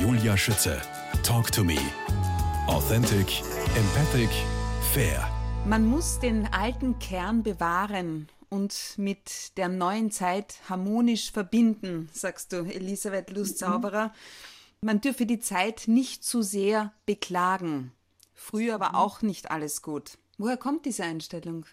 Julia 0.00 0.36
Schütze. 0.36 0.80
Talk 1.24 1.50
to 1.50 1.64
me. 1.64 1.76
Authentic, 2.68 3.42
empathic, 3.76 4.30
fair. 4.92 5.28
Man 5.66 5.86
muss 5.86 6.20
den 6.20 6.46
alten 6.52 7.00
Kern 7.00 7.42
bewahren 7.42 8.28
und 8.48 8.94
mit 8.96 9.56
der 9.56 9.68
neuen 9.68 10.12
Zeit 10.12 10.60
harmonisch 10.68 11.32
verbinden, 11.32 12.08
sagst 12.12 12.52
du, 12.52 12.58
Elisabeth 12.58 13.30
Lustzauberer. 13.30 14.12
Man 14.82 15.00
dürfe 15.00 15.26
die 15.26 15.40
Zeit 15.40 15.88
nicht 15.88 16.22
zu 16.22 16.42
sehr 16.42 16.92
beklagen. 17.04 17.90
Früher 18.34 18.78
war 18.78 18.94
auch 18.94 19.22
nicht 19.22 19.50
alles 19.50 19.82
gut. 19.82 20.16
Woher 20.38 20.56
kommt 20.56 20.86
diese 20.86 21.02
Einstellung? 21.02 21.66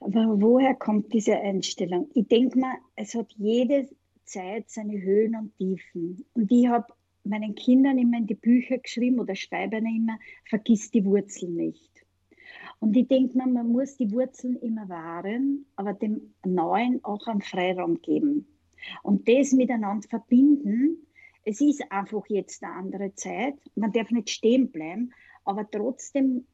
Aber 0.00 0.40
woher 0.40 0.74
kommt 0.74 1.14
diese 1.14 1.36
Einstellung? 1.36 2.10
Ich 2.14 2.28
denke 2.28 2.58
mal, 2.58 2.76
es 2.94 3.14
hat 3.14 3.32
jede 3.38 3.88
Zeit 4.28 4.70
seine 4.70 5.00
Höhen 5.00 5.34
und 5.34 5.56
Tiefen. 5.56 6.24
Und 6.34 6.52
ich 6.52 6.68
habe 6.68 6.92
meinen 7.24 7.54
Kindern 7.54 7.98
immer 7.98 8.18
in 8.18 8.26
die 8.26 8.34
Bücher 8.34 8.78
geschrieben 8.78 9.18
oder 9.18 9.34
schreibe 9.34 9.78
immer, 9.78 10.18
vergiss 10.44 10.90
die 10.90 11.04
Wurzeln 11.04 11.56
nicht. 11.56 11.90
Und 12.80 12.96
ich 12.96 13.08
denke 13.08 13.36
mal, 13.36 13.48
man 13.48 13.72
muss 13.72 13.96
die 13.96 14.10
Wurzeln 14.12 14.56
immer 14.56 14.88
wahren, 14.88 15.66
aber 15.76 15.94
dem 15.94 16.34
Neuen 16.44 17.04
auch 17.04 17.26
einen 17.26 17.42
Freiraum 17.42 18.00
geben. 18.00 18.46
Und 19.02 19.28
das 19.28 19.52
miteinander 19.52 20.08
verbinden, 20.08 21.06
es 21.44 21.60
ist 21.60 21.82
einfach 21.90 22.26
jetzt 22.28 22.62
eine 22.62 22.74
andere 22.74 23.14
Zeit. 23.14 23.54
Man 23.74 23.92
darf 23.92 24.10
nicht 24.10 24.30
stehen 24.30 24.70
bleiben, 24.70 25.12
aber 25.44 25.68
trotzdem 25.70 26.46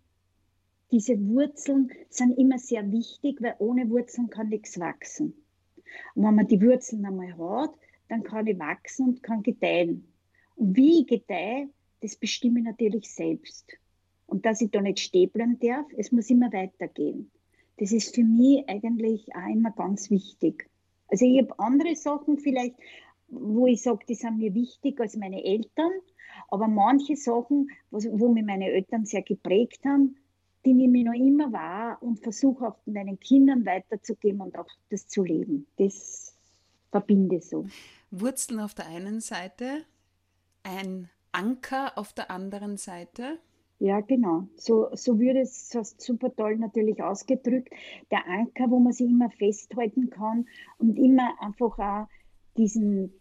diese 0.90 1.18
Wurzeln 1.28 1.90
sind 2.08 2.38
immer 2.38 2.58
sehr 2.58 2.90
wichtig, 2.92 3.42
weil 3.42 3.56
ohne 3.58 3.90
Wurzeln 3.90 4.30
kann 4.30 4.48
nichts 4.48 4.78
wachsen. 4.78 5.43
Und 6.14 6.24
wenn 6.24 6.34
man 6.34 6.46
die 6.46 6.60
Wurzeln 6.60 7.04
einmal 7.04 7.36
hat, 7.38 7.74
dann 8.08 8.22
kann 8.22 8.46
ich 8.46 8.58
wachsen 8.58 9.08
und 9.08 9.22
kann 9.22 9.42
gedeihen. 9.42 10.06
Und 10.56 10.76
wie 10.76 11.00
ich 11.00 11.06
gedeihe, 11.06 11.68
das 12.00 12.16
bestimme 12.16 12.60
ich 12.60 12.66
natürlich 12.66 13.12
selbst. 13.12 13.72
Und 14.26 14.46
dass 14.46 14.60
ich 14.60 14.70
da 14.70 14.80
nicht 14.80 15.00
stehen 15.00 15.30
bleiben 15.30 15.58
darf, 15.60 15.86
es 15.96 16.12
muss 16.12 16.30
immer 16.30 16.52
weitergehen. 16.52 17.30
Das 17.78 17.92
ist 17.92 18.14
für 18.14 18.24
mich 18.24 18.68
eigentlich 18.68 19.26
auch 19.34 19.52
immer 19.52 19.72
ganz 19.72 20.10
wichtig. 20.10 20.68
Also 21.08 21.26
ich 21.26 21.40
habe 21.40 21.58
andere 21.58 21.96
Sachen 21.96 22.38
vielleicht, 22.38 22.76
wo 23.28 23.66
ich 23.66 23.82
sage, 23.82 24.04
die 24.08 24.14
sind 24.14 24.38
mir 24.38 24.54
wichtig 24.54 25.00
als 25.00 25.16
meine 25.16 25.44
Eltern, 25.44 25.90
aber 26.48 26.68
manche 26.68 27.16
Sachen, 27.16 27.68
wo 27.90 28.28
mich 28.28 28.44
meine 28.44 28.70
Eltern 28.70 29.04
sehr 29.04 29.22
geprägt 29.22 29.84
haben, 29.84 30.16
die 30.64 30.72
nehme 30.72 30.98
ich 30.98 31.04
noch 31.04 31.14
immer 31.14 31.52
wahr 31.52 31.98
und 32.00 32.20
versuche 32.20 32.68
auch 32.68 32.76
meinen 32.86 33.18
Kindern 33.20 33.66
weiterzugeben 33.66 34.40
und 34.40 34.58
auch 34.58 34.66
das 34.90 35.06
zu 35.06 35.22
leben. 35.22 35.66
Das 35.76 36.36
verbinde 36.90 37.40
so. 37.40 37.66
Wurzeln 38.10 38.60
auf 38.60 38.74
der 38.74 38.86
einen 38.86 39.20
Seite, 39.20 39.84
ein 40.62 41.10
Anker 41.32 41.98
auf 41.98 42.12
der 42.12 42.30
anderen 42.30 42.76
Seite. 42.76 43.38
Ja, 43.80 44.00
genau. 44.00 44.48
So, 44.56 44.88
so 44.92 45.18
würde 45.18 45.40
es 45.40 45.68
so 45.68 45.82
super 45.82 46.34
toll 46.34 46.56
natürlich 46.56 47.02
ausgedrückt. 47.02 47.74
Der 48.10 48.26
Anker, 48.26 48.70
wo 48.70 48.78
man 48.78 48.92
sich 48.92 49.08
immer 49.08 49.30
festhalten 49.30 50.10
kann 50.10 50.46
und 50.78 50.96
immer 50.96 51.34
einfach 51.40 51.78
auch 51.78 52.08
diesen 52.56 53.12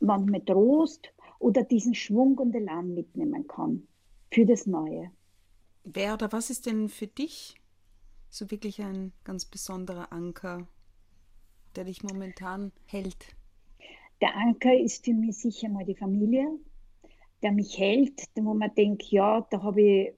manchmal 0.00 0.42
Trost 0.42 1.12
oder 1.38 1.64
diesen 1.64 1.94
Schwung 1.94 2.38
und 2.38 2.54
Elan 2.54 2.94
mitnehmen 2.94 3.46
kann 3.46 3.88
für 4.30 4.44
das 4.44 4.66
Neue. 4.66 5.10
Wer 5.84 6.14
oder 6.14 6.30
was 6.30 6.50
ist 6.50 6.66
denn 6.66 6.88
für 6.88 7.08
dich 7.08 7.56
so 8.30 8.50
wirklich 8.50 8.80
ein 8.80 9.12
ganz 9.24 9.44
besonderer 9.44 10.12
Anker, 10.12 10.66
der 11.74 11.84
dich 11.84 12.02
momentan 12.02 12.72
hält? 12.86 13.34
Der 14.20 14.36
Anker 14.36 14.78
ist 14.78 15.04
für 15.04 15.12
mich 15.12 15.38
sicher 15.38 15.68
mal 15.68 15.84
die 15.84 15.96
Familie, 15.96 16.46
der 17.42 17.50
mich 17.50 17.76
hält, 17.78 18.22
wo 18.36 18.54
man 18.54 18.72
denkt, 18.74 19.02
ja, 19.10 19.40
da 19.50 19.62
habe 19.62 19.82
ich, 19.82 20.14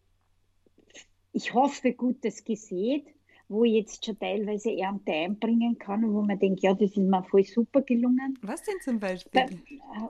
ich 1.32 1.54
hoffe, 1.54 1.94
Gutes 1.94 2.44
gesehen, 2.44 3.06
wo 3.48 3.64
ich 3.64 3.74
jetzt 3.74 4.04
schon 4.04 4.18
teilweise 4.18 4.76
Ernte 4.76 5.12
einbringen 5.12 5.78
kann 5.78 6.04
und 6.04 6.14
wo 6.14 6.22
man 6.22 6.38
denkt, 6.38 6.62
ja, 6.62 6.72
das 6.72 6.90
ist 6.90 6.96
mir 6.96 7.22
voll 7.24 7.44
super 7.44 7.82
gelungen. 7.82 8.38
Was 8.42 8.62
denn 8.62 8.80
zum 8.82 8.98
Beispiel? 8.98 9.46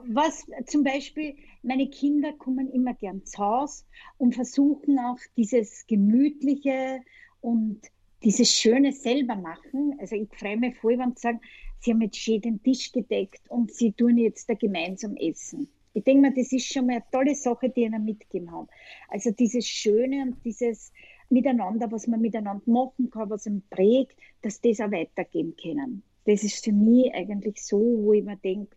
Was 0.07 0.45
zum 0.65 0.83
Beispiel, 0.83 1.35
meine 1.63 1.89
Kinder 1.89 2.33
kommen 2.33 2.71
immer 2.71 2.93
gern 2.93 3.25
zu 3.25 3.39
Haus 3.39 3.85
und 4.17 4.35
versuchen 4.35 4.97
auch 4.99 5.19
dieses 5.35 5.85
Gemütliche 5.87 7.01
und 7.41 7.81
dieses 8.23 8.51
Schöne 8.51 8.91
selber 8.91 9.35
machen. 9.35 9.95
Also 9.99 10.15
ich 10.15 10.29
freue 10.33 10.57
mich 10.57 10.75
voll, 10.77 10.97
wenn 10.97 11.15
sie 11.15 11.21
sagen, 11.21 11.41
sie 11.79 11.91
haben 11.91 12.01
jetzt 12.01 12.17
schön 12.17 12.41
den 12.41 12.63
Tisch 12.63 12.91
gedeckt 12.91 13.49
und 13.49 13.71
sie 13.71 13.91
tun 13.91 14.17
jetzt 14.17 14.49
da 14.49 14.55
gemeinsam 14.55 15.15
essen. 15.17 15.67
Ich 15.93 16.03
denke 16.03 16.23
mal, 16.23 16.33
das 16.33 16.51
ist 16.51 16.65
schon 16.65 16.87
mal 16.87 16.93
eine 16.93 17.03
tolle 17.11 17.35
Sache, 17.35 17.69
die 17.69 17.83
ihnen 17.83 18.03
mitgegeben 18.03 18.51
haben. 18.51 18.67
Also 19.07 19.31
dieses 19.31 19.65
Schöne 19.67 20.23
und 20.23 20.43
dieses 20.43 20.91
Miteinander, 21.29 21.91
was 21.91 22.07
man 22.07 22.21
miteinander 22.21 22.63
machen 22.65 23.09
kann, 23.09 23.29
was 23.29 23.45
ihn 23.45 23.63
prägt, 23.69 24.17
dass 24.41 24.61
das 24.61 24.79
auch 24.79 24.91
weitergeben 24.91 25.55
können. 25.55 26.03
Das 26.25 26.43
ist 26.43 26.63
für 26.63 26.71
mich 26.71 27.13
eigentlich 27.13 27.63
so, 27.63 27.77
wo 27.77 28.13
ich 28.13 28.23
mir 28.23 28.37
denke, 28.37 28.75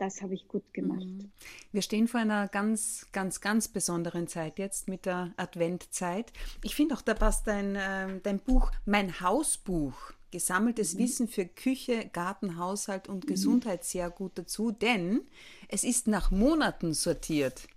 das 0.00 0.22
habe 0.22 0.34
ich 0.34 0.48
gut 0.48 0.72
gemacht. 0.72 1.04
Mhm. 1.04 1.30
Wir 1.72 1.82
stehen 1.82 2.08
vor 2.08 2.20
einer 2.20 2.48
ganz, 2.48 3.06
ganz, 3.12 3.42
ganz 3.42 3.68
besonderen 3.68 4.26
Zeit 4.28 4.58
jetzt 4.58 4.88
mit 4.88 5.04
der 5.04 5.34
Adventzeit. 5.36 6.32
Ich 6.64 6.74
finde 6.74 6.94
auch, 6.94 7.02
da 7.02 7.12
passt 7.12 7.46
dein, 7.46 7.76
äh, 7.76 8.18
dein 8.22 8.38
Buch, 8.38 8.72
mein 8.86 9.20
Hausbuch, 9.20 9.94
gesammeltes 10.30 10.94
mhm. 10.94 10.98
Wissen 11.00 11.28
für 11.28 11.44
Küche, 11.44 12.08
Garten, 12.12 12.56
Haushalt 12.56 13.08
und 13.08 13.24
mhm. 13.24 13.28
Gesundheit 13.28 13.84
sehr 13.84 14.08
gut 14.08 14.38
dazu, 14.38 14.72
denn 14.72 15.20
es 15.68 15.84
ist 15.84 16.08
nach 16.08 16.30
Monaten 16.30 16.94
sortiert. 16.94 17.68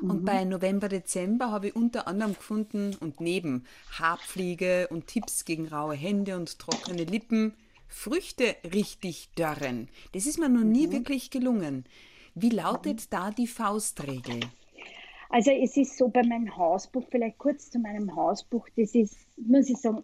Und 0.00 0.22
mhm. 0.22 0.24
bei 0.24 0.44
November, 0.44 0.88
Dezember 0.88 1.50
habe 1.50 1.68
ich 1.68 1.76
unter 1.76 2.06
anderem 2.06 2.34
gefunden 2.34 2.96
und 3.00 3.20
neben 3.20 3.64
Haarpflege 3.98 4.88
und 4.88 5.06
Tipps 5.06 5.44
gegen 5.44 5.68
raue 5.68 5.94
Hände 5.94 6.36
und 6.36 6.58
trockene 6.58 7.04
Lippen 7.04 7.54
Früchte 7.88 8.56
richtig 8.72 9.28
dörren. 9.34 9.88
Das 10.12 10.26
ist 10.26 10.38
mir 10.38 10.48
noch 10.48 10.64
nie 10.64 10.86
mhm. 10.86 10.92
wirklich 10.92 11.30
gelungen. 11.30 11.84
Wie 12.34 12.48
lautet 12.48 13.00
mhm. 13.00 13.06
da 13.10 13.30
die 13.30 13.46
Faustregel? 13.46 14.40
Also 15.28 15.50
es 15.50 15.76
ist 15.76 15.96
so 15.96 16.08
bei 16.08 16.22
meinem 16.22 16.54
Hausbuch, 16.56 17.04
vielleicht 17.10 17.38
kurz 17.38 17.70
zu 17.70 17.78
meinem 17.78 18.14
Hausbuch, 18.14 18.68
das 18.76 18.94
ist, 18.94 19.16
muss 19.36 19.70
ich 19.70 19.78
sagen, 19.78 20.02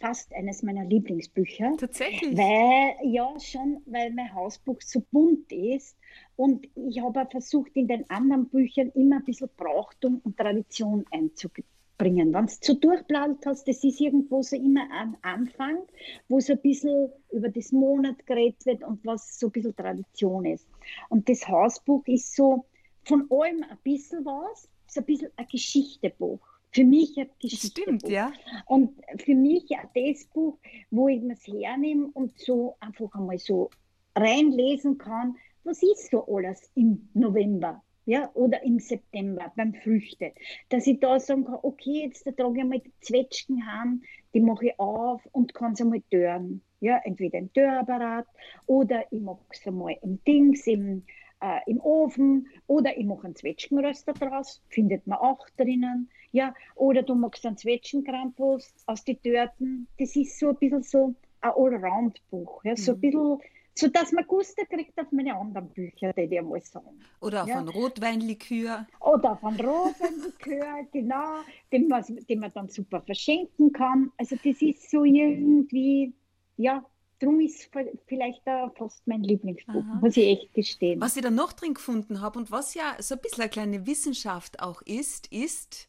fast 0.00 0.32
eines 0.34 0.62
meiner 0.62 0.84
Lieblingsbücher. 0.84 1.76
Tatsächlich? 1.78 2.36
Weil, 2.36 2.94
ja, 3.04 3.38
schon, 3.38 3.82
weil 3.86 4.12
mein 4.12 4.34
Hausbuch 4.34 4.80
so 4.80 5.00
bunt 5.12 5.52
ist. 5.52 5.96
Und 6.36 6.66
ich 6.74 7.00
habe 7.00 7.26
versucht, 7.30 7.76
in 7.76 7.86
den 7.86 8.08
anderen 8.08 8.48
Büchern 8.48 8.90
immer 8.94 9.16
ein 9.16 9.24
bisschen 9.24 9.50
Brauchtum 9.56 10.20
und 10.24 10.36
Tradition 10.36 11.04
einzubringen. 11.10 12.32
Wenn 12.32 12.46
du 12.46 12.52
so 12.62 12.74
durchblättert 12.74 13.44
hast, 13.44 13.68
das 13.68 13.84
ist 13.84 14.00
irgendwo 14.00 14.42
so 14.42 14.56
immer 14.56 14.90
am 14.90 15.16
Anfang, 15.20 15.80
wo 16.28 16.40
so 16.40 16.54
ein 16.54 16.60
bisschen 16.62 17.10
über 17.30 17.50
das 17.50 17.72
Monat 17.72 18.26
geredet 18.26 18.64
wird 18.64 18.82
und 18.82 19.04
was 19.04 19.38
so 19.38 19.48
ein 19.48 19.52
bisschen 19.52 19.76
Tradition 19.76 20.46
ist. 20.46 20.66
Und 21.10 21.28
das 21.28 21.46
Hausbuch 21.46 22.06
ist 22.06 22.34
so 22.34 22.64
von 23.04 23.26
allem 23.30 23.62
ein 23.64 23.78
bisschen 23.84 24.24
was, 24.24 24.68
so 24.86 25.00
ein 25.00 25.06
bisschen 25.06 25.30
ein 25.36 25.46
Geschichtebuch. 25.46 26.40
Für 26.72 26.84
mich 26.84 27.18
ein 27.18 27.30
Geschichte. 27.40 27.82
Stimmt, 27.82 28.08
ja. 28.08 28.32
Und 28.66 28.94
für 29.18 29.34
mich 29.34 29.66
das 29.68 30.24
Buch, 30.32 30.58
wo 30.90 31.08
ich 31.08 31.20
mir 31.20 31.34
es 31.34 31.46
hernehme 31.46 32.08
und 32.12 32.38
so 32.38 32.76
einfach 32.80 33.12
einmal 33.14 33.38
so 33.38 33.70
reinlesen 34.14 34.98
kann, 34.98 35.36
was 35.64 35.82
ist 35.82 36.10
so 36.10 36.26
alles 36.26 36.70
im 36.74 37.08
November 37.14 37.82
ja, 38.06 38.30
oder 38.34 38.62
im 38.64 38.78
September 38.78 39.52
beim 39.56 39.74
Früchte. 39.74 40.32
Dass 40.68 40.86
ich 40.86 41.00
da 41.00 41.20
sagen 41.20 41.44
kann, 41.44 41.58
okay, 41.62 42.06
jetzt 42.06 42.26
da 42.26 42.32
trage 42.32 42.58
ich 42.58 42.64
mal 42.64 42.80
die 42.80 42.92
Zwetschgen 43.00 43.64
heim, 43.66 44.02
die 44.34 44.40
mache 44.40 44.66
ich 44.66 44.80
auf 44.80 45.24
und 45.32 45.54
kann 45.54 45.74
sie 45.74 45.84
einmal 45.84 46.02
dörren. 46.10 46.62
Ja, 46.80 46.98
entweder 47.04 47.38
im 47.38 47.52
Dörrapparat 47.52 48.26
oder 48.66 49.04
ich 49.12 49.20
mache 49.20 49.44
es 49.50 49.66
einmal 49.66 49.96
im 50.02 50.22
Dings, 50.24 50.66
im, 50.66 51.04
äh, 51.40 51.60
im 51.66 51.80
Ofen 51.80 52.48
oder 52.66 52.96
ich 52.96 53.04
mache 53.06 53.24
einen 53.24 53.36
Zwetschgenröster 53.36 54.12
draus, 54.12 54.62
findet 54.68 55.06
man 55.06 55.18
auch 55.18 55.48
drinnen. 55.56 56.10
Ja, 56.32 56.54
oder 56.76 57.02
du 57.02 57.14
machst 57.14 57.44
einen 57.44 57.56
Zwetschgenkrampus 57.56 58.72
aus 58.86 59.04
den 59.04 59.20
Törten. 59.20 59.88
Das 59.98 60.14
ist 60.14 60.38
so 60.38 60.50
ein 60.50 60.56
bisschen 60.56 60.82
so 60.82 61.06
ein 61.08 61.16
Allround-Buch. 61.40 62.64
Ja, 62.64 62.76
so 62.76 62.92
ein 62.92 62.98
mhm. 62.98 63.00
bisschen, 63.00 63.38
so 63.74 63.88
dass 63.88 64.12
man 64.12 64.26
Guster 64.26 64.64
kriegt 64.66 64.98
auf 65.00 65.10
meine 65.10 65.34
anderen 65.34 65.68
Bücher, 65.70 66.12
die 66.12 66.22
ich 66.22 66.42
mal 66.42 66.60
sagen. 66.60 67.00
Oder 67.20 67.46
ja. 67.46 67.56
von 67.56 67.68
Rotweinlikör. 67.68 68.86
Oder 69.00 69.36
von 69.36 69.58
Rotweinlikör, 69.58 70.84
genau, 70.92 71.40
den 71.72 71.88
man, 71.88 72.04
den 72.28 72.38
man 72.38 72.52
dann 72.52 72.68
super 72.68 73.00
verschenken 73.00 73.72
kann. 73.72 74.12
Also 74.18 74.36
das 74.36 74.62
ist 74.62 74.90
so 74.90 75.04
irgendwie, 75.04 76.12
ja, 76.56 76.84
Drum 77.20 77.40
ist 77.40 77.70
vielleicht 78.06 78.46
da 78.46 78.70
fast 78.76 79.06
mein 79.06 79.22
Lieblingsbuch, 79.22 79.84
Aha. 79.84 79.98
muss 80.00 80.16
ich 80.16 80.26
echt 80.26 80.54
gestehen. 80.54 81.00
Was 81.00 81.16
ich 81.16 81.22
da 81.22 81.30
noch 81.30 81.52
drin 81.52 81.74
gefunden 81.74 82.20
habe 82.20 82.38
und 82.38 82.50
was 82.50 82.74
ja 82.74 82.96
so 82.98 83.14
ein 83.14 83.20
bisschen 83.20 83.42
eine 83.42 83.50
kleine 83.50 83.86
Wissenschaft 83.86 84.60
auch 84.60 84.82
ist, 84.82 85.30
ist, 85.30 85.86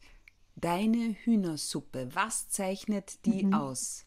Deine 0.56 1.16
Hühnersuppe, 1.24 2.08
was 2.12 2.48
zeichnet 2.48 3.24
die 3.24 3.46
mhm. 3.46 3.54
aus? 3.54 4.06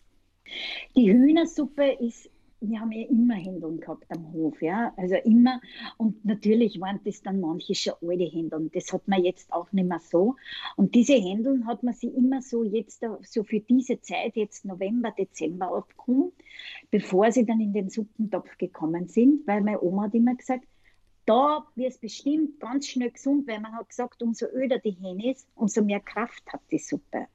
Die 0.96 1.12
Hühnersuppe 1.12 1.94
ist 2.00 2.30
wir 2.68 2.80
haben 2.80 2.92
ja 2.92 3.08
immer 3.08 3.36
Händeln 3.36 3.80
gehabt 3.80 4.06
am 4.10 4.32
Hof, 4.34 4.62
ja, 4.62 4.94
also 4.98 5.16
immer. 5.16 5.62
Und 5.98 6.24
natürlich 6.26 6.80
waren 6.80 7.00
das 7.04 7.22
dann 7.22 7.40
manche 7.40 7.76
schon 7.76 7.94
alte 8.02 8.26
Händeln. 8.26 8.70
Das 8.74 8.92
hat 8.92 9.08
man 9.08 9.24
jetzt 9.24 9.52
auch 9.52 9.72
nicht 9.72 9.88
mehr 9.88 10.00
so. 10.00 10.36
Und 10.76 10.96
diese 10.96 11.14
Händeln 11.14 11.66
hat 11.68 11.84
man 11.84 11.94
sie 11.94 12.08
immer 12.08 12.42
so 12.42 12.64
jetzt, 12.64 13.04
so 13.24 13.44
für 13.44 13.60
diese 13.60 14.02
Zeit, 14.02 14.36
jetzt 14.36 14.66
November, 14.66 15.12
Dezember 15.12 15.76
abgekommen, 15.76 16.32
bevor 16.92 17.32
sie 17.32 17.46
dann 17.46 17.60
in 17.60 17.74
den 17.74 17.90
Suppentopf 17.90 18.58
gekommen 18.58 19.08
sind, 19.08 19.46
weil 19.48 19.62
meine 19.62 19.82
Oma 19.82 20.04
hat 20.04 20.16
immer 20.16 20.36
gesagt, 20.36 20.66
da 21.26 21.66
wird 21.76 21.92
es 21.92 21.98
bestimmt 21.98 22.60
ganz 22.60 22.88
schnell 22.88 23.12
gesund, 23.12 23.48
weil 23.48 23.60
man 23.60 23.74
hat 23.74 23.90
gesagt, 23.90 24.22
umso 24.22 24.46
öder 24.48 24.80
die 24.80 24.92
Hähne 24.92 25.32
ist, 25.32 25.48
umso 25.56 25.84
mehr 25.84 26.00
Kraft 26.00 26.44
hat 26.54 26.62
die 26.72 26.78
Suppe. 26.78 27.28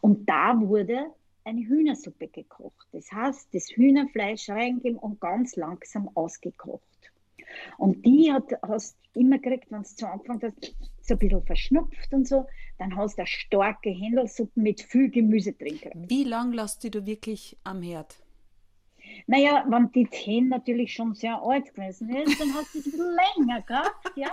Und 0.00 0.28
da 0.28 0.60
wurde 0.60 1.06
eine 1.46 1.60
Hühnersuppe 1.60 2.28
gekocht. 2.28 2.88
Das 2.92 3.10
heißt, 3.12 3.54
das 3.54 3.68
Hühnerfleisch 3.70 4.48
reingeben 4.48 4.98
und 4.98 5.20
ganz 5.20 5.56
langsam 5.56 6.10
ausgekocht. 6.14 6.82
Und 7.78 8.04
die 8.04 8.32
hat, 8.32 8.50
hast 8.62 8.96
immer 9.14 9.38
gekriegt, 9.38 9.70
wenn 9.70 9.82
du 9.82 9.88
zu 9.88 10.08
Anfang 10.08 10.42
hast, 10.42 10.74
so 11.00 11.14
ein 11.14 11.18
bisschen 11.18 11.46
verschnupft 11.46 12.12
und 12.12 12.26
so, 12.26 12.46
dann 12.78 12.96
hast 12.96 13.16
du 13.16 13.22
eine 13.22 13.26
starke 13.28 13.90
Händelsuppe 13.90 14.60
mit 14.60 14.82
viel 14.82 15.08
Gemüse 15.08 15.52
drin 15.52 15.78
gekriegt. 15.80 16.10
Wie 16.10 16.24
lange 16.24 16.56
lässt 16.56 16.82
du 16.82 17.06
wirklich 17.06 17.56
am 17.62 17.80
Herd? 17.80 18.25
Naja, 19.26 19.64
wenn 19.68 19.90
die 19.92 20.08
Zehen 20.10 20.48
natürlich 20.48 20.92
schon 20.92 21.14
sehr 21.14 21.40
alt 21.42 21.74
gewesen 21.74 22.08
ist, 22.10 22.40
dann 22.40 22.54
hast 22.54 22.74
du 22.74 22.78
es 22.78 22.86
ein 22.86 22.90
bisschen 22.92 23.16
länger 23.36 23.62
gehabt, 23.62 24.12
ja. 24.16 24.30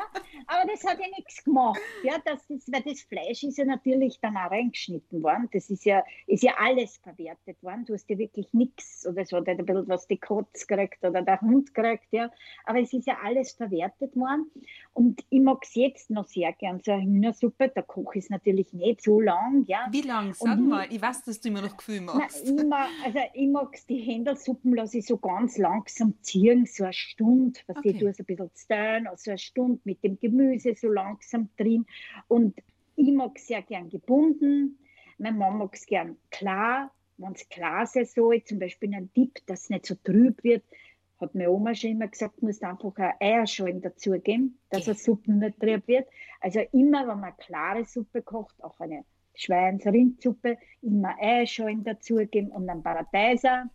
Aber 0.47 0.69
das 0.71 0.83
hat 0.83 0.99
ja 0.99 1.07
nichts 1.15 1.43
gemacht, 1.43 1.79
ja. 2.03 2.15
Das 2.25 2.49
ist, 2.49 2.71
weil 2.71 2.81
das 2.81 3.01
Fleisch 3.01 3.43
ist 3.43 3.57
ja 3.57 3.65
natürlich 3.65 4.19
dann 4.21 4.37
auch 4.37 4.51
reingeschnitten 4.51 5.23
worden. 5.23 5.49
Das 5.51 5.69
ist 5.69 5.85
ja, 5.85 6.03
ist 6.27 6.43
ja 6.43 6.53
alles 6.57 6.97
verwertet 6.97 7.61
worden. 7.63 7.85
Du 7.85 7.93
hast 7.93 8.09
ja 8.09 8.17
wirklich 8.17 8.47
nichts 8.53 9.05
oder 9.07 9.25
so, 9.25 9.37
ein 9.37 9.43
bisschen 9.43 9.87
was 9.87 10.07
die 10.07 10.17
Kotz 10.17 10.67
kriegt 10.67 11.03
oder 11.03 11.21
der 11.21 11.41
Hund 11.41 11.73
kriegt, 11.73 12.11
ja. 12.11 12.29
Aber 12.65 12.79
es 12.79 12.93
ist 12.93 13.07
ja 13.07 13.17
alles 13.23 13.53
verwertet 13.53 14.15
worden. 14.15 14.49
Und 14.93 15.23
ich 15.29 15.41
mag 15.41 15.59
es 15.63 15.75
jetzt 15.75 16.09
noch 16.09 16.27
sehr 16.27 16.53
gern, 16.53 16.81
so 16.83 16.91
eine 16.91 17.03
Hühnersuppe. 17.03 17.69
Der 17.69 17.83
Koch 17.83 18.13
ist 18.15 18.29
natürlich 18.29 18.73
nicht 18.73 19.01
so 19.01 19.19
lang, 19.19 19.65
ja. 19.67 19.87
Wie 19.91 20.01
lang? 20.01 20.33
Sag 20.33 20.57
Und 20.57 20.69
mal, 20.69 20.87
ich 20.89 21.01
weiß, 21.01 21.23
dass 21.23 21.41
du 21.41 21.49
immer 21.49 21.61
noch 21.61 21.75
Gefühl 21.75 22.01
machst. 22.01 22.43
Na, 22.45 22.61
immer, 22.61 22.87
also 23.03 23.19
ich 23.33 23.49
mag 23.49 23.75
die 23.87 23.99
Händelsuppen 24.63 24.75
lasse 24.75 24.97
ich 24.97 25.05
so 25.05 25.17
ganz 25.17 25.57
langsam 25.57 26.15
ziehen, 26.21 26.65
so 26.65 26.83
eine 26.83 26.93
Stunde, 26.93 27.59
was 27.67 27.77
okay. 27.77 27.89
ich 27.89 27.99
tue, 27.99 28.13
so 28.13 28.23
ein 28.23 28.25
bisschen 28.25 28.51
stirren, 28.55 29.07
also 29.07 29.31
eine 29.31 29.37
Stunde 29.37 29.81
mit 29.83 30.03
dem 30.03 30.19
Gemüse 30.19 30.75
so 30.75 30.87
langsam 30.87 31.49
drin. 31.57 31.85
Und 32.27 32.55
ich 32.95 33.11
mag 33.11 33.31
es 33.35 33.47
sehr 33.47 33.61
gern 33.61 33.89
gebunden. 33.89 34.77
Meine 35.17 35.37
Mama 35.37 35.65
mag 35.65 35.75
es 35.75 35.85
gern 35.85 36.17
klar, 36.31 36.91
wenn 37.17 37.33
es 37.33 37.47
klar 37.49 37.85
sein 37.85 38.05
soll, 38.05 38.43
zum 38.43 38.59
Beispiel 38.59 38.93
ein 38.93 39.11
Tipp, 39.13 39.39
dass 39.45 39.63
es 39.63 39.69
nicht 39.69 39.85
so 39.85 39.95
trüb 39.95 40.43
wird, 40.43 40.63
hat 41.19 41.35
meine 41.35 41.51
Oma 41.51 41.73
schon 41.75 41.91
immer 41.91 42.07
gesagt, 42.07 42.41
du 42.41 42.47
musst 42.47 42.63
einfach 42.63 42.95
ein 42.97 43.13
Eierschalen 43.19 43.81
dazugeben, 43.81 44.57
dass 44.69 44.87
eine 44.87 44.95
Suppe 44.95 45.31
nicht 45.31 45.59
trüb 45.59 45.87
wird. 45.87 46.07
Also 46.41 46.59
immer, 46.71 47.01
wenn 47.01 47.19
man 47.19 47.25
eine 47.25 47.35
klare 47.37 47.85
Suppe 47.85 48.21
kocht, 48.21 48.61
auch 48.63 48.79
eine 48.79 49.05
Schweins-Rindsuppe, 49.35 50.57
immer 50.81 51.15
Eierschalen 51.19 51.83
dazugeben 51.83 52.51
und 52.51 52.69
ein 52.69 52.83
Paradeiser 52.83 53.69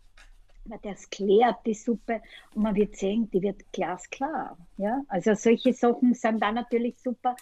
das 0.82 1.08
klärt 1.10 1.64
die 1.66 1.74
Suppe 1.74 2.20
und 2.54 2.62
man 2.62 2.74
wird 2.74 2.96
sehen, 2.96 3.30
die 3.30 3.42
wird 3.42 3.72
glasklar. 3.72 4.56
Ja? 4.76 5.02
Also 5.08 5.34
solche 5.34 5.72
Sachen 5.72 6.14
sind 6.14 6.40
da 6.40 6.52
natürlich 6.52 6.98
super, 6.98 7.36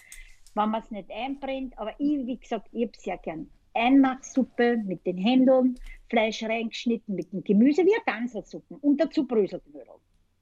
wenn 0.53 0.69
man 0.69 0.81
es 0.81 0.91
nicht 0.91 1.11
einbrennt. 1.11 1.77
Aber 1.77 1.91
ich, 1.99 2.25
wie 2.25 2.37
gesagt, 2.37 2.67
ich 2.71 2.85
habe 2.85 2.97
sehr 2.97 3.17
gern 3.17 3.49
Einmachsuppe 3.73 4.77
mit 4.77 5.05
den 5.05 5.17
Händen, 5.17 5.79
Fleisch 6.09 6.43
reingeschnitten 6.43 7.15
mit 7.15 7.31
dem 7.31 7.43
Gemüse, 7.43 7.85
wie 7.85 7.93
eine 7.93 8.03
Gansersuppe 8.05 8.77
und 8.81 8.99
dazu 8.99 9.27
Bröselknödel. 9.27 9.93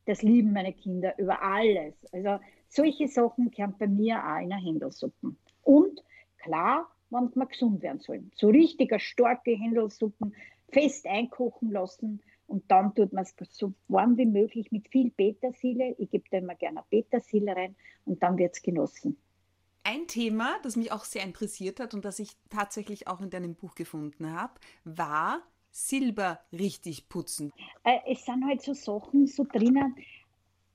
Das 0.06 0.22
lieben 0.22 0.54
meine 0.54 0.74
Kinder 0.74 1.18
über 1.18 1.42
alles. 1.42 1.96
Also 2.12 2.40
solche 2.70 3.08
Sachen 3.08 3.52
kommen 3.52 3.76
bei 3.78 3.88
mir 3.88 4.18
auch 4.18 4.40
in 4.40 4.54
einer 4.54 4.62
Händelsuppe. 4.62 5.36
Und 5.64 6.04
klar, 6.38 6.88
wenn 7.10 7.32
man 7.34 7.48
gesund 7.48 7.82
werden 7.82 8.00
soll. 8.00 8.24
So 8.36 8.50
richtige, 8.50 9.00
starke 9.00 9.52
Händelsuppen 9.52 10.36
fest 10.72 11.08
einkochen 11.08 11.72
lassen 11.72 12.22
und 12.48 12.70
dann 12.70 12.94
tut 12.96 13.14
man 13.14 13.24
es 13.24 13.36
so 13.52 13.74
warm 13.88 14.18
wie 14.18 14.26
möglich 14.26 14.72
mit 14.72 14.88
viel 14.90 15.12
Petersilie. 15.12 15.96
Ich 15.98 16.10
gebe 16.10 16.26
da 16.30 16.38
immer 16.38 16.56
gerne 16.56 16.84
Petersilie 16.90 17.56
rein 17.56 17.76
und 18.06 18.22
dann 18.22 18.38
wird 18.38 18.56
es 18.56 18.62
genossen. 18.62 19.18
Ein 19.84 20.08
Thema, 20.08 20.58
das 20.64 20.76
mich 20.76 20.92
auch 20.92 21.06
sehr 21.06 21.24
interessiert 21.24 21.80
hat 21.80 21.94
und 21.94 22.06
das 22.06 22.20
ich 22.20 22.32
tatsächlich 22.50 23.08
auch 23.08 23.22
in 23.22 23.30
deinem 23.30 23.56
Buch 23.56 23.76
gefunden 23.76 24.32
habe, 24.32 24.54
war 24.84 25.42
Silber 25.70 26.40
richtig 26.52 27.10
putzen. 27.10 27.52
Äh, 27.84 28.00
es 28.12 28.26
sind 28.26 28.46
halt 28.46 28.62
so 28.62 28.74
Sachen 28.74 29.28
so 29.28 29.44
drinnen, 29.44 29.96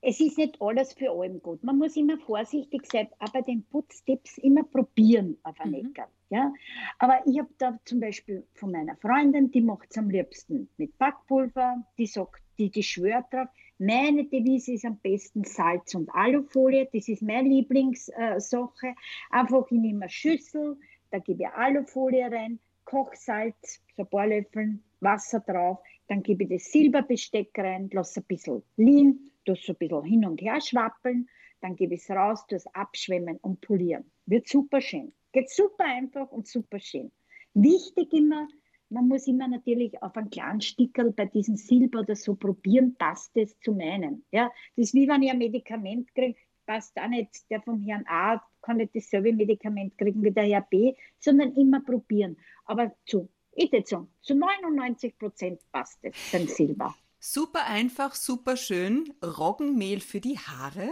es 0.01 0.19
ist 0.19 0.37
nicht 0.37 0.61
alles 0.61 0.93
für 0.93 1.11
allem 1.11 1.41
gut. 1.41 1.63
Man 1.63 1.77
muss 1.77 1.95
immer 1.95 2.17
vorsichtig 2.19 2.85
sein, 2.91 3.07
aber 3.19 3.41
den 3.41 3.63
Putztipps 3.63 4.37
immer 4.39 4.63
probieren 4.63 5.37
auf 5.43 5.59
ein 5.59 5.71
mhm. 5.71 5.93
Ja? 6.31 6.53
Aber 6.97 7.21
ich 7.25 7.37
habe 7.37 7.49
da 7.57 7.77
zum 7.85 7.99
Beispiel 7.99 8.47
von 8.53 8.71
meiner 8.71 8.95
Freundin, 8.95 9.51
die 9.51 9.61
macht 9.61 9.89
es 9.91 9.97
am 9.97 10.09
liebsten 10.09 10.69
mit 10.77 10.97
Backpulver, 10.97 11.85
die 11.97 12.07
sagt, 12.07 12.41
die, 12.57 12.71
die 12.71 12.83
schwört 12.83 13.31
drauf. 13.31 13.49
Meine 13.77 14.25
Devise 14.25 14.73
ist 14.73 14.85
am 14.85 14.97
besten 14.97 15.43
Salz 15.43 15.93
und 15.93 16.09
Alufolie, 16.13 16.87
das 16.93 17.07
ist 17.09 17.21
meine 17.21 17.49
Lieblingssache. 17.49 18.95
Einfach 19.29 19.65
ich 19.69 19.77
nehme 19.77 20.03
eine 20.03 20.09
Schüssel, 20.09 20.77
da 21.09 21.19
gebe 21.19 21.43
ich 21.43 21.49
Alufolie 21.49 22.31
rein, 22.31 22.59
Kochsalz, 22.85 23.81
so 23.97 24.03
ein 24.03 24.09
paar 24.09 24.27
Löffel 24.27 24.79
Wasser 25.01 25.39
drauf, 25.41 25.79
dann 26.07 26.23
gebe 26.23 26.43
ich 26.43 26.49
das 26.49 26.71
Silberbesteck 26.71 27.57
rein, 27.57 27.89
lasse 27.91 28.21
ein 28.21 28.25
bisschen 28.27 28.63
liegen 28.77 29.31
das 29.45 29.63
so 29.63 29.73
ein 29.73 29.77
bisschen 29.77 30.03
hin 30.03 30.25
und 30.25 30.41
her 30.41 30.61
schwappeln, 30.61 31.27
dann 31.61 31.75
gebe 31.75 31.95
ich 31.95 32.01
es 32.01 32.09
raus, 32.09 32.45
es 32.49 32.67
abschwemmen 32.67 33.37
und 33.37 33.61
polieren. 33.61 34.11
Wird 34.25 34.47
super 34.47 34.81
schön. 34.81 35.13
Geht 35.31 35.49
super 35.49 35.85
einfach 35.85 36.31
und 36.31 36.47
super 36.47 36.79
schön. 36.79 37.11
Wichtig 37.53 38.13
immer, 38.13 38.47
man 38.89 39.07
muss 39.07 39.27
immer 39.27 39.47
natürlich 39.47 40.01
auf 40.01 40.15
einen 40.17 40.29
kleinen 40.29 40.61
Stickerl 40.61 41.11
bei 41.11 41.25
diesem 41.25 41.55
Silber 41.55 42.01
oder 42.01 42.15
so 42.15 42.35
probieren, 42.35 42.95
passt 42.97 43.31
es 43.35 43.57
zu 43.59 43.73
meinen. 43.73 44.25
Ja, 44.31 44.51
das 44.75 44.87
ist 44.87 44.93
wie 44.93 45.07
wenn 45.07 45.23
ich 45.23 45.31
ein 45.31 45.37
Medikament 45.37 46.13
kriege, 46.13 46.37
passt 46.65 46.97
auch 46.97 47.07
nicht 47.07 47.49
der 47.49 47.61
vom 47.61 47.81
Herrn 47.81 48.05
A, 48.07 48.41
kann 48.61 48.77
nicht 48.77 48.95
dasselbe 48.95 49.33
Medikament 49.33 49.97
kriegen 49.97 50.23
wie 50.23 50.31
der 50.31 50.43
Herr 50.43 50.61
B, 50.61 50.93
sondern 51.19 51.55
immer 51.55 51.81
probieren. 51.81 52.37
Aber 52.65 52.93
zu, 53.05 53.29
ich 53.53 53.71
würde 53.71 53.87
sagen, 53.87 54.07
zu 54.21 54.35
99 54.35 55.17
Prozent 55.17 55.61
passt 55.71 55.99
es 56.03 56.15
beim 56.31 56.47
Silber. 56.47 56.95
Super 57.19 57.65
einfach, 57.65 58.15
super 58.15 58.57
schön. 58.57 59.13
Roggenmehl 59.23 59.99
für 59.99 60.19
die 60.19 60.39
Haare? 60.39 60.89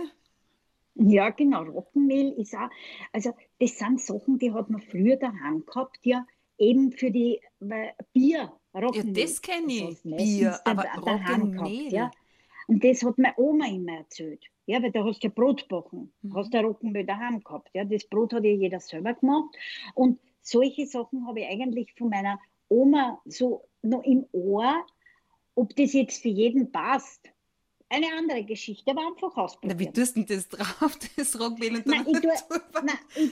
Ja, 0.99 1.29
genau. 1.29 1.63
Roggenmehl 1.63 2.33
ist 2.33 2.53
auch, 2.55 2.69
also 3.13 3.33
das 3.59 3.77
sind 3.77 4.01
Sachen, 4.01 4.37
die 4.37 4.51
hat 4.51 4.69
man 4.69 4.81
früher 4.81 5.15
daheim 5.15 5.65
gehabt, 5.65 5.99
ja, 6.03 6.25
eben 6.57 6.91
für 6.91 7.09
die 7.09 7.41
Bier. 8.13 8.51
Roggenmehl. 8.73 9.17
Ja, 9.17 9.23
das 9.23 9.41
kenne 9.41 9.71
ich. 9.71 10.03
Bier, 10.03 10.59
aber 10.65 10.85
Roggenmehl. 10.97 11.51
Gehabt, 11.51 11.91
ja. 11.91 12.11
Und 12.67 12.83
das 12.83 13.01
hat 13.03 13.17
meine 13.17 13.33
Oma 13.37 13.67
immer 13.67 13.93
erzählt. 13.93 14.45
Ja, 14.65 14.83
weil 14.83 14.91
da 14.91 15.03
hast 15.03 15.23
du 15.23 15.27
ja 15.27 15.33
Brot 15.33 15.67
gebacken, 15.67 16.13
mhm. 16.21 16.35
hast 16.35 16.53
du 16.53 16.59
Roggenmehl 16.59 17.05
daheim 17.05 17.43
gehabt. 17.43 17.69
Ja, 17.73 17.83
das 17.85 18.05
Brot 18.05 18.33
hat 18.33 18.43
ja 18.43 18.51
jeder 18.51 18.79
selber 18.79 19.13
gemacht. 19.13 19.55
Und 19.95 20.19
solche 20.41 20.85
Sachen 20.85 21.25
habe 21.25 21.39
ich 21.39 21.47
eigentlich 21.47 21.93
von 21.97 22.09
meiner 22.09 22.39
Oma 22.67 23.19
so 23.25 23.67
noch 23.81 24.03
im 24.03 24.25
Ohr, 24.31 24.85
ob 25.55 25.75
das 25.75 25.93
jetzt 25.93 26.21
für 26.21 26.29
jeden 26.29 26.71
passt, 26.71 27.31
eine 27.89 28.07
andere 28.17 28.43
Geschichte, 28.43 28.91
aber 28.91 29.01
einfach 29.07 29.35
ausprobieren. 29.35 29.77
Na, 29.77 29.85
wie 29.85 29.91
tust 29.91 30.15
du 30.15 30.23
das 30.23 30.47
drauf, 30.47 30.97
das 31.17 31.39
Rogmehl 31.39 31.75
und 31.75 31.87
dann 31.87 32.03
nein, 32.03 32.05
ich 32.07 32.21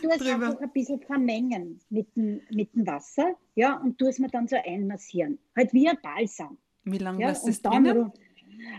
tue, 0.01 0.15
ich 0.15 0.21
es 0.21 0.27
einfach 0.27 0.59
ein 0.59 0.71
bisschen 0.71 0.99
vermengen 0.99 1.79
mit 1.89 2.15
dem, 2.15 2.41
mit 2.51 2.73
dem 2.73 2.87
Wasser, 2.87 3.35
ja, 3.55 3.77
und 3.77 3.97
tue 3.97 4.09
es 4.09 4.19
mir 4.19 4.29
dann 4.29 4.47
so 4.47 4.55
einmassieren. 4.55 5.37
Halt 5.55 5.73
wie 5.73 5.87
ein 5.87 5.97
Balsam. 6.01 6.57
Wie 6.83 6.97
lange 6.97 7.21
ja, 7.21 7.29
lässt 7.29 7.45
du 7.45 7.49
es 7.49 7.61
drin? 7.61 8.11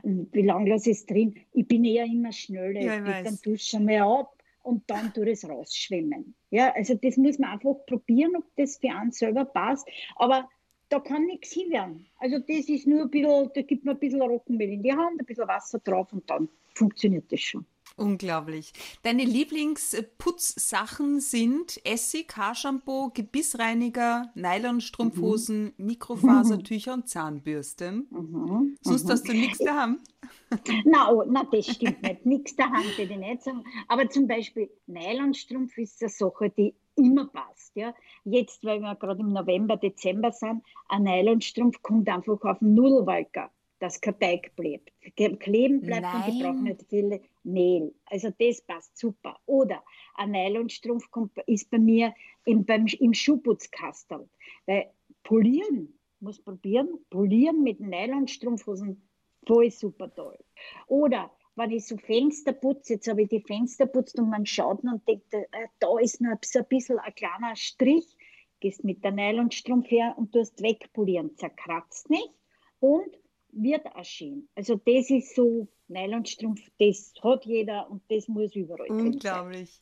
Wie 0.03 0.43
lange 0.43 0.71
lasse 0.71 0.91
ich 0.91 0.99
es 0.99 1.07
drin? 1.07 1.35
Ich 1.53 1.67
bin 1.67 1.85
eher 1.85 2.05
immer 2.05 2.33
schneller. 2.33 2.81
Ja, 2.81 2.95
ich 2.95 3.01
ich 3.01 3.25
dann 3.25 3.43
tue 3.43 3.55
es 3.55 3.67
schon 3.67 3.85
mal 3.85 4.01
ab 4.01 4.35
und 4.63 4.83
dann 4.91 5.13
tue 5.13 5.31
es 5.31 5.49
rausschwimmen. 5.49 6.35
Ja, 6.51 6.73
also 6.75 6.95
das 6.95 7.17
muss 7.17 7.39
man 7.39 7.51
einfach 7.51 7.75
probieren, 7.87 8.37
ob 8.37 8.45
das 8.57 8.79
für 8.79 8.91
einen 8.91 9.13
selber 9.13 9.45
passt. 9.45 9.89
Aber 10.17 10.49
da 10.89 11.01
kann 11.01 11.27
nichts 11.27 11.53
hinwerden. 11.53 12.07
Also 12.19 12.39
das 12.39 12.69
ist 12.69 12.87
nur 12.87 13.03
ein 13.03 13.11
bisschen, 13.11 13.51
da 13.55 13.63
gibt 13.63 13.85
man 13.85 13.97
ein 13.97 14.01
bisschen 14.01 14.23
Roggenmehl 14.23 14.71
in 14.73 14.83
die 14.83 14.93
Hand, 14.93 15.21
ein 15.21 15.27
bisschen 15.27 15.49
Wasser 15.49 15.79
drauf 15.81 16.13
und 16.13 16.29
dann 16.29 16.49
funktioniert 16.75 17.31
das 17.31 17.41
schon. 17.41 17.67
Unglaublich. 17.97 18.73
Deine 19.03 19.25
Lieblingsputzsachen 19.25 21.21
sind 21.21 21.81
Essig, 21.85 22.37
Haarshampoo, 22.37 23.11
Gebissreiniger, 23.13 24.31
Nylonstrumpfhosen, 24.37 25.75
mhm. 25.77 25.87
Mikrofasertücher 25.87 26.95
und 26.95 27.09
Zahnbürsten. 27.09 28.07
Mhm. 28.11 28.77
Sonst 28.83 29.07
mhm. 29.07 29.11
hast 29.11 29.29
du 29.29 29.33
nichts 29.33 29.59
daheim. 29.59 29.99
Nein, 30.85 31.09
oh, 31.11 31.25
na, 31.27 31.45
das 31.51 31.67
stimmt 31.67 32.03
nicht. 32.03 32.25
Nichts 32.25 32.55
daheim 32.55 32.85
würde 32.97 33.15
ich 33.15 33.19
nicht 33.19 33.43
sagen. 33.43 33.65
Aber 33.89 34.09
zum 34.09 34.29
Beispiel 34.29 34.71
Nylonstrumpf 34.87 35.77
ist 35.79 36.01
eine 36.01 36.11
Sache, 36.11 36.51
die 36.51 36.75
immer 36.99 37.29
passt. 37.29 37.75
Ja. 37.77 37.95
Jetzt, 38.25 38.65
weil 38.65 38.81
wir 38.81 38.95
gerade 38.97 39.21
im 39.21 39.33
November, 39.33 39.77
Dezember 39.77 40.33
sind, 40.33 40.63
ein 40.89 41.05
Nylonstrumpf 41.05 41.81
kommt 41.83 42.09
einfach 42.09 42.43
auf 42.43 42.59
den 42.59 42.75
Nudelwalker. 42.75 43.51
dass 43.81 44.01
kein 44.01 44.19
Teig 44.19 44.55
bleibt. 44.57 44.93
Kleben 45.17 45.81
bleibt 45.81 46.03
Nein. 46.03 46.23
und 46.23 46.35
ich 46.35 46.43
brauche 46.43 46.63
nicht 46.63 46.83
viel 46.89 47.21
Mehl. 47.45 47.95
Also 48.07 48.31
das 48.39 48.61
passt 48.63 48.99
super. 48.99 49.39
Oder 49.47 49.83
ein 50.15 50.33
Nylonstrumpf 50.33 51.37
ist 51.47 51.71
bei 51.71 51.79
mir 51.79 52.15
im, 52.45 52.65
beim, 52.65 52.87
im 52.99 53.15
Schuhputzkastel. 53.15 54.29
Weil 54.67 54.91
polieren, 55.23 55.99
muss 56.21 56.43
probieren, 56.43 56.89
polieren 57.11 57.63
mit 57.63 57.81
Nylonstrumpfhosen, 57.81 59.09
voll 59.47 59.71
super 59.71 60.13
toll. 60.13 60.39
Oder 60.89 61.31
wenn 61.59 61.73
ich 61.73 61.87
so 61.87 61.97
Fenster 61.97 62.53
putze, 62.53 62.95
jetzt 62.95 63.09
habe 63.09 63.23
ich 63.23 63.29
die 63.29 63.41
Fenster 63.41 63.87
putzt 63.87 64.19
und 64.19 64.31
man 64.31 64.47
schaut 64.47 64.83
und 64.85 65.07
denkt, 65.07 65.35
äh, 65.35 65.45
da 65.81 65.99
ist 65.99 66.21
noch 66.21 66.39
so 66.43 66.61
ein 66.61 66.67
bisschen 66.69 66.99
ein 66.99 67.15
kleiner 67.15 67.57
Strich, 67.57 68.17
gehst 68.61 68.85
mit 68.85 69.05
der 69.05 69.13
Nylonstrumpf 69.13 69.91
her 69.91 70.15
und 70.17 70.33
tust 70.33 70.63
wegpolieren, 70.63 71.37
zerkratzt 71.37 72.11
nicht 72.11 72.31
und 72.81 73.09
wird 73.51 73.85
erschienen. 73.87 74.49
Also 74.55 74.77
das 74.77 75.11
ist 75.11 75.35
so 75.35 75.69
Nylonstrumpf, 75.89 76.61
das 76.79 77.13
hat 77.23 77.45
jeder 77.45 77.91
und 77.91 78.03
das 78.09 78.29
muss 78.29 78.55
überall 78.55 78.89
Unglaublich. 78.89 79.81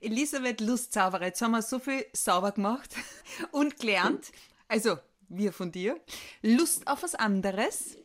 Elisabeth 0.00 0.60
Lustzauberer, 0.60 1.26
jetzt 1.26 1.42
haben 1.42 1.52
wir 1.52 1.62
so 1.62 1.78
viel 1.78 2.04
sauber 2.12 2.52
gemacht 2.52 2.94
und 3.52 3.78
gelernt. 3.78 4.30
Also, 4.68 4.96
wir 5.28 5.52
von 5.52 5.72
dir. 5.72 6.00
Lust 6.42 6.86
auf 6.86 7.02
was 7.02 7.14
anderes? 7.14 7.98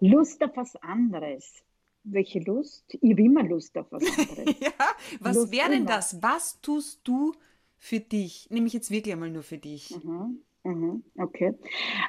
Lust 0.00 0.42
auf 0.42 0.56
was 0.56 0.76
anderes. 0.76 1.62
Welche 2.04 2.40
Lust? 2.40 2.96
Ich 3.00 3.10
habe 3.10 3.22
immer 3.22 3.42
Lust 3.42 3.76
auf 3.76 3.86
was 3.90 4.02
anderes. 4.02 4.54
ja, 4.60 4.72
was 5.20 5.50
wäre 5.50 5.70
denn 5.70 5.86
das? 5.86 6.22
Was 6.22 6.60
tust 6.60 7.00
du 7.04 7.34
für 7.76 8.00
dich? 8.00 8.48
Nehme 8.50 8.66
ich 8.66 8.72
jetzt 8.72 8.90
wirklich 8.90 9.12
einmal 9.12 9.30
nur 9.30 9.42
für 9.42 9.58
dich. 9.58 9.90
Mhm, 10.02 10.42
mhm, 10.64 11.04
okay. 11.18 11.54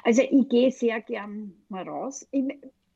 Also 0.04 0.22
ich 0.22 0.48
gehe 0.48 0.70
sehr 0.70 1.00
gern 1.00 1.54
mal 1.68 1.86
raus. 1.86 2.26
Ich, 2.30 2.44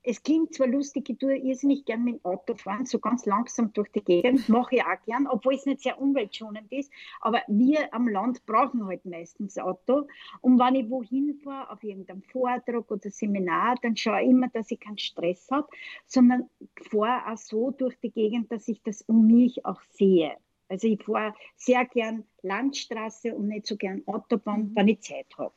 es 0.07 0.23
klingt 0.23 0.55
zwar 0.55 0.67
lustig, 0.67 1.09
ich 1.09 1.19
tue 1.19 1.37
irrsinnig 1.37 1.87
gern 1.87 2.05
mit 2.05 2.17
dem 2.17 2.25
Auto 2.25 2.55
fahren, 2.55 2.85
so 2.85 2.99
ganz 2.99 3.25
langsam 3.25 3.73
durch 3.73 3.91
die 3.91 4.05
Gegend, 4.05 4.49
mache 4.49 4.77
ich 4.77 4.83
auch 4.83 5.03
gern, 5.07 5.27
obwohl 5.27 5.55
es 5.55 5.65
nicht 5.65 5.81
sehr 5.81 6.01
umweltschonend 6.01 6.71
ist, 6.71 6.93
aber 7.21 7.43
wir 7.49 7.93
am 7.93 8.09
Land 8.09 8.45
brauchen 8.45 8.87
halt 8.87 9.05
meistens 9.07 9.59
Auto 9.59 10.07
und 10.43 10.59
wenn 10.59 10.75
ich 10.75 10.91
wohin 10.91 11.35
fahre, 11.43 11.71
auf 11.71 11.83
irgendeinem 11.83 12.23
Vortrag 12.23 12.91
oder 12.91 13.11
Seminar, 13.11 13.77
dann 13.83 13.97
schaue 13.97 14.23
ich 14.23 14.29
immer, 14.29 14.49
dass 14.49 14.71
ich 14.71 14.79
keinen 14.79 14.99
Stress 14.99 15.49
habe, 15.51 15.69
sondern 16.07 16.51
fahre 16.91 17.33
auch 17.33 17.39
so 17.39 17.71
durch 17.71 17.99
die 18.01 18.11
Gegend, 18.11 18.53
dass 18.53 18.69
ich 18.69 18.83
das 18.83 19.03
um 19.03 19.27
mich 19.27 19.65
auch 19.65 19.81
sehe. 19.91 20.37
Also 20.69 20.87
ich 20.87 21.03
fahre 21.03 21.35
sehr 21.57 21.85
gern 21.87 22.25
Landstraße 22.43 23.35
und 23.35 23.49
nicht 23.49 23.67
so 23.67 23.77
gern 23.77 24.03
Autobahn, 24.07 24.71
mhm. 24.71 24.77
wenn 24.77 24.89
ich 24.89 25.01
Zeit 25.01 25.27
habe. 25.39 25.55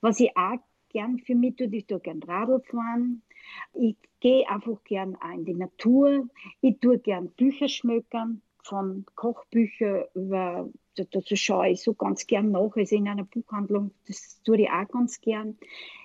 Was 0.00 0.20
ich 0.20 0.36
auch 0.36 0.58
gern 0.90 1.18
für 1.18 1.34
mich 1.34 1.56
tue, 1.56 1.68
ich 1.72 1.86
tue 1.86 2.00
gern 2.00 2.22
Radl 2.22 2.60
fahren, 2.60 3.22
ich 3.74 3.96
gehe 4.20 4.48
einfach 4.48 4.82
gern 4.84 5.16
in 5.34 5.44
die 5.44 5.54
Natur. 5.54 6.28
Ich 6.60 6.78
tue 6.80 6.98
gern 6.98 7.30
Bücher 7.30 7.68
schmökern, 7.68 8.42
von 8.62 9.04
Kochbüchern 9.14 10.04
über, 10.14 10.68
dazu 10.94 11.36
schaue 11.36 11.70
ich 11.70 11.82
so 11.82 11.94
ganz 11.94 12.26
gern 12.26 12.50
nach, 12.50 12.76
also 12.76 12.96
in 12.96 13.08
einer 13.08 13.24
Buchhandlung, 13.24 13.90
das 14.06 14.40
tue 14.44 14.62
ich 14.62 14.70
auch 14.70 14.88
ganz 14.88 15.20
gern. 15.20 15.56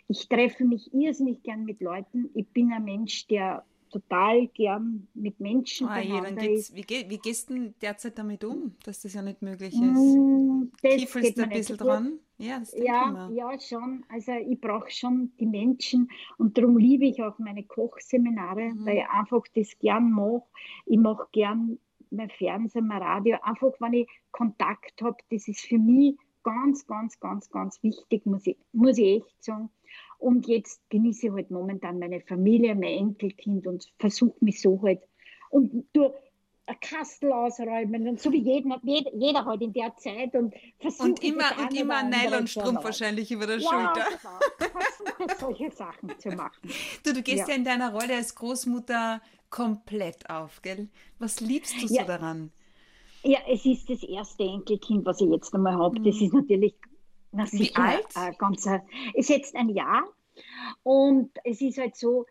Ich 0.08 0.28
treffe 0.30 0.66
mich 0.66 0.94
irrsinnig 0.94 1.44
gern 1.44 1.66
mit 1.66 1.82
Leuten. 1.82 2.30
Ich 2.34 2.48
bin 2.48 2.72
ein 2.72 2.84
Mensch, 2.84 3.28
der 3.28 3.66
total 3.90 4.48
gern 4.48 5.08
mit 5.14 5.40
Menschen 5.40 5.88
ah, 5.88 6.00
ist. 6.00 6.76
Wie, 6.76 6.82
geh, 6.82 7.06
wie 7.08 7.18
gehst 7.18 7.50
du 7.50 7.74
derzeit 7.82 8.18
damit 8.18 8.44
um, 8.44 8.76
dass 8.84 9.02
das 9.02 9.14
ja 9.14 9.22
nicht 9.22 9.42
möglich 9.42 9.74
ist? 9.74 9.82
Mm, 9.82 10.72
Kiefelst 10.82 11.38
du 11.38 11.44
ein 11.44 11.50
bisschen 11.50 11.78
dran? 11.78 12.20
Ja, 12.38 12.62
ja, 12.76 13.30
ja, 13.32 13.60
schon. 13.60 14.04
Also 14.10 14.34
ich 14.34 14.60
brauche 14.60 14.92
schon 14.92 15.32
die 15.40 15.46
Menschen 15.46 16.10
und 16.38 16.58
darum 16.58 16.78
liebe 16.78 17.06
ich 17.06 17.24
auch 17.24 17.40
meine 17.40 17.64
Kochseminare, 17.64 18.74
mhm. 18.74 18.86
weil 18.86 18.98
ich 18.98 19.10
einfach 19.10 19.44
das 19.56 19.78
gern 19.80 20.12
mache. 20.12 20.44
Ich 20.86 20.98
mache 20.98 21.28
gern 21.32 21.80
mein 22.12 22.30
Fernsehen, 22.30 22.88
mein 22.88 23.02
Radio, 23.02 23.38
einfach 23.42 23.72
wenn 23.80 23.94
ich 23.94 24.10
Kontakt 24.32 25.02
habe, 25.02 25.18
das 25.30 25.48
ist 25.48 25.62
für 25.62 25.78
mich 25.78 26.16
ganz, 26.44 26.86
ganz, 26.86 27.20
ganz, 27.20 27.50
ganz 27.50 27.82
wichtig, 27.84 28.26
muss 28.26 28.46
ich, 28.46 28.58
muss 28.74 28.98
ich 28.98 29.24
echt 29.24 29.44
sagen. 29.44 29.70
Und 30.18 30.48
jetzt 30.48 30.82
genieße 30.90 31.28
ich 31.28 31.34
halt 31.34 31.52
momentan 31.52 32.00
meine 32.00 32.22
Familie, 32.22 32.76
mein 32.76 33.10
Enkelkind 33.10 33.66
und 33.66 33.92
versuche 33.98 34.38
mich 34.42 34.62
so 34.62 34.82
halt 34.82 35.02
und 35.50 35.86
durch 35.94 36.14
Kastel 36.82 37.32
ausräumen 37.32 38.08
und 38.08 38.20
so 38.20 38.32
wie 38.32 38.42
jeder, 38.42 38.80
jeder, 38.84 39.16
jeder 39.16 39.46
halt 39.46 39.62
in 39.62 39.74
der 39.74 39.96
Zeit 39.98 40.34
und 40.36 40.54
versucht 40.80 41.10
und 41.10 41.24
immer 41.24 41.52
und 41.60 41.74
immer 41.74 42.04
Nylonstrumpf 42.04 42.84
wahrscheinlich 42.84 43.32
über 43.32 43.46
der 43.46 43.60
ja, 43.60 43.70
Schulter. 43.70 44.08
Genau. 44.58 44.80
Versuche 44.80 45.36
solche 45.40 45.72
Sachen 45.72 46.18
zu 46.18 46.30
machen. 46.30 46.70
Du, 47.04 47.14
du 47.14 47.22
gehst 47.22 47.48
ja. 47.48 47.50
ja 47.50 47.56
in 47.56 47.64
deiner 47.64 47.92
Rolle 47.92 48.16
als 48.16 48.34
Großmutter 48.36 49.22
komplett 49.50 50.30
auf, 50.30 50.62
gell? 50.62 50.90
Was 51.20 51.40
liebst 51.40 51.82
du 51.82 51.88
so 51.88 51.96
ja. 51.96 52.04
daran? 52.04 52.52
Ja, 53.24 53.40
es 53.48 53.66
ist 53.66 53.90
das 53.90 54.04
erste 54.04 54.44
Enkelkind, 54.44 55.06
was 55.06 55.22
ich 55.22 55.30
jetzt 55.30 55.54
einmal 55.54 55.76
habe. 55.76 56.00
Das 56.02 56.16
mhm. 56.16 56.26
ist 56.26 56.34
natürlich 56.34 56.76
na, 57.32 57.46
sicher, 57.46 57.74
Wie 57.74 57.76
alt? 57.76 58.06
Ein 58.16 58.36
ganzer, 58.38 58.86
ist 59.14 59.30
jetzt 59.30 59.56
ein 59.56 59.70
Jahr 59.70 60.04
und 60.84 61.32
es 61.44 61.62
ist 61.62 61.78
halt 61.78 61.96
so, 61.96 62.26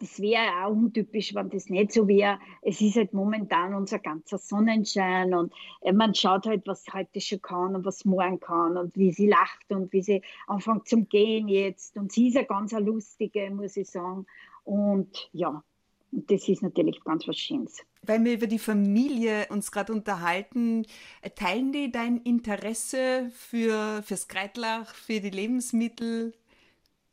das 0.00 0.20
wäre 0.20 0.64
auch 0.64 0.70
untypisch, 0.70 1.34
wenn 1.34 1.50
das 1.50 1.68
nicht 1.68 1.92
so 1.92 2.06
wäre. 2.06 2.38
Es 2.62 2.80
ist 2.80 2.96
halt 2.96 3.12
momentan 3.12 3.74
unser 3.74 3.98
ganzer 3.98 4.38
Sonnenschein 4.38 5.34
und 5.34 5.52
äh, 5.80 5.92
man 5.92 6.14
schaut 6.14 6.46
halt, 6.46 6.66
was 6.66 6.84
heute 6.92 7.20
schon 7.20 7.42
kann 7.42 7.74
und 7.74 7.84
was 7.84 8.04
morgen 8.04 8.38
kann 8.38 8.76
und 8.76 8.96
wie 8.96 9.12
sie 9.12 9.26
lacht 9.26 9.70
und 9.70 9.92
wie 9.92 10.02
sie 10.02 10.22
anfängt 10.46 10.88
zum 10.88 11.08
Gehen 11.08 11.48
jetzt. 11.48 11.96
Und 11.96 12.12
sie 12.12 12.28
ist 12.28 12.36
eine 12.36 12.46
ganz 12.46 12.72
eine 12.72 12.86
lustige, 12.86 13.50
muss 13.50 13.76
ich 13.76 13.90
sagen. 13.90 14.26
Und 14.64 15.28
ja, 15.32 15.64
das 16.12 16.48
ist 16.48 16.62
natürlich 16.62 17.02
ganz 17.02 17.26
was 17.26 17.36
Schönes. 17.36 17.78
Weil 18.02 18.24
wir 18.24 18.34
über 18.34 18.46
die 18.46 18.60
Familie 18.60 19.46
uns 19.50 19.72
gerade 19.72 19.92
unterhalten, 19.92 20.86
teilen 21.34 21.72
die 21.72 21.90
dein 21.90 22.18
Interesse 22.18 23.30
für, 23.34 24.02
fürs 24.04 24.28
Kreitlach, 24.28 24.94
für 24.94 25.20
die 25.20 25.30
Lebensmittel? 25.30 26.34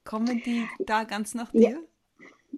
Kommen 0.03 0.43
die 0.45 0.65
da 0.85 1.03
ganz 1.03 1.33
nach 1.33 1.51
dir? 1.51 1.71
Ja. 1.71 1.77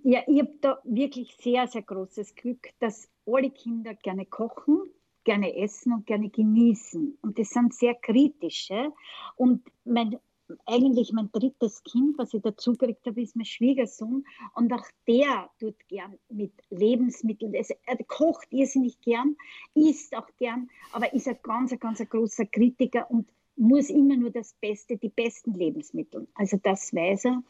Ja, 0.09 0.21
ich 0.25 0.39
habe 0.39 0.53
da 0.61 0.79
wirklich 0.85 1.35
sehr, 1.35 1.67
sehr 1.67 1.81
großes 1.81 2.35
Glück, 2.35 2.69
dass 2.79 3.09
alle 3.25 3.49
Kinder 3.49 3.93
gerne 3.93 4.25
kochen, 4.25 4.89
gerne 5.25 5.53
essen 5.57 5.91
und 5.91 6.07
gerne 6.07 6.29
genießen. 6.29 7.17
Und 7.21 7.37
das 7.37 7.49
sind 7.49 7.73
sehr 7.73 7.93
kritische. 7.93 8.93
Und 9.35 9.69
mein, 9.83 10.17
eigentlich 10.65 11.11
mein 11.11 11.29
drittes 11.33 11.83
Kind, 11.83 12.17
was 12.17 12.33
ich 12.33 12.41
dazu 12.41 12.71
gekriegt 12.71 13.05
habe, 13.05 13.21
ist 13.21 13.35
mein 13.35 13.43
Schwiegersohn. 13.43 14.23
Und 14.53 14.71
auch 14.71 14.85
der 15.09 15.49
tut 15.59 15.75
gern 15.89 16.17
mit 16.29 16.53
Lebensmitteln. 16.69 17.53
Er 17.53 17.97
kocht 18.05 18.47
irrsinnig 18.49 19.01
gern, 19.01 19.35
isst 19.73 20.15
auch 20.15 20.29
gern, 20.37 20.69
aber 20.93 21.11
ist 21.13 21.27
ein 21.27 21.37
ganz, 21.43 21.77
ganz 21.81 21.99
großer 22.07 22.45
Kritiker 22.45 23.11
und 23.11 23.27
muss 23.57 23.89
immer 23.89 24.15
nur 24.15 24.29
das 24.29 24.53
Beste, 24.53 24.95
die 24.95 25.09
besten 25.09 25.53
Lebensmittel. 25.53 26.29
Also 26.35 26.55
das 26.63 26.95
weiß 26.95 27.25
er. 27.25 27.43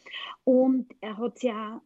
Und 0.43 0.87
er 1.01 1.17
hat 1.17 1.43
ja 1.43 1.83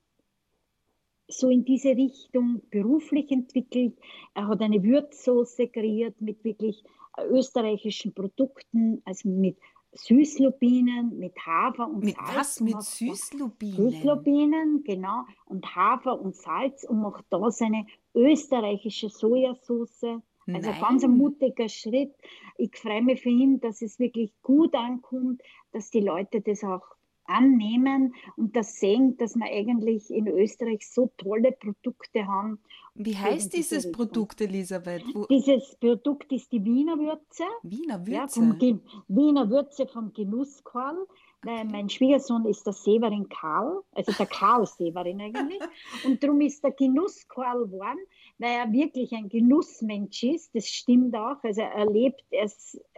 so 1.31 1.49
in 1.49 1.65
diese 1.65 1.89
Richtung 1.89 2.61
beruflich 2.69 3.31
entwickelt. 3.31 3.97
Er 4.33 4.47
hat 4.47 4.61
eine 4.61 4.83
Würzsoße 4.83 5.67
kreiert 5.67 6.19
mit 6.21 6.43
wirklich 6.43 6.83
österreichischen 7.29 8.13
Produkten, 8.13 9.01
also 9.05 9.29
mit 9.29 9.57
Süßlubinen, 9.93 11.17
mit 11.19 11.37
Hafer 11.45 11.87
und 11.87 12.03
mit 12.05 12.15
Salz. 12.15 12.35
Was? 12.35 12.59
Mit 12.61 12.81
Süßlubinen? 12.81 13.75
Süßlubinen, 13.75 14.83
genau. 14.83 15.25
Und 15.45 15.75
Hafer 15.75 16.19
und 16.19 16.35
Salz 16.35 16.83
und 16.85 17.01
macht 17.01 17.25
da 17.29 17.51
seine 17.51 17.85
österreichische 18.15 19.09
Sojasauce. 19.09 20.21
Also 20.47 20.69
Nein. 20.69 20.81
ganz 20.81 21.03
ein 21.03 21.17
mutiger 21.17 21.69
Schritt. 21.69 22.13
Ich 22.57 22.75
freue 22.75 23.01
mich 23.01 23.21
für 23.21 23.29
ihn, 23.29 23.59
dass 23.59 23.81
es 23.81 23.99
wirklich 23.99 24.33
gut 24.41 24.73
ankommt, 24.75 25.41
dass 25.71 25.91
die 25.91 26.01
Leute 26.01 26.41
das 26.41 26.63
auch 26.63 26.83
annehmen 27.31 28.13
und 28.35 28.55
das 28.55 28.75
sehen, 28.75 29.17
dass 29.17 29.35
wir 29.35 29.45
eigentlich 29.45 30.09
in 30.09 30.27
Österreich 30.27 30.87
so 30.89 31.11
tolle 31.17 31.51
Produkte 31.51 32.27
haben. 32.27 32.59
Wie 32.95 33.15
heißt 33.15 33.53
dieses 33.53 33.85
Richtung. 33.85 33.91
Produkt, 33.93 34.41
Elisabeth? 34.41 35.03
Wo 35.13 35.25
dieses 35.25 35.75
Produkt 35.75 36.31
ist 36.31 36.51
die 36.51 36.63
Wiener 36.63 36.97
Würze. 36.97 37.43
Wiener 37.63 38.05
Würze? 38.05 38.41
Ja, 38.41 38.77
Wiener 39.07 39.49
Würze 39.49 39.87
vom 39.87 40.11
Genusskorn. 40.13 40.97
Weil 41.43 41.65
mein 41.65 41.89
Schwiegersohn 41.89 42.45
ist 42.45 42.67
der 42.67 42.73
Severin 42.73 43.27
Karl, 43.27 43.81
also 43.93 44.11
der 44.11 44.27
Karl 44.27 44.67
Severin 44.67 45.19
eigentlich. 45.21 45.59
Und 46.05 46.21
darum 46.21 46.39
ist 46.41 46.63
der 46.63 46.71
Genusskarl 46.71 47.65
geworden, 47.65 47.97
weil 48.41 48.57
er 48.57 48.71
wirklich 48.73 49.13
ein 49.13 49.29
Genussmensch 49.29 50.23
ist. 50.23 50.55
Das 50.55 50.67
stimmt 50.67 51.15
auch. 51.15 51.43
Also 51.43 51.61
er 51.61 51.85
lebt, 51.85 52.23
er, 52.31 52.49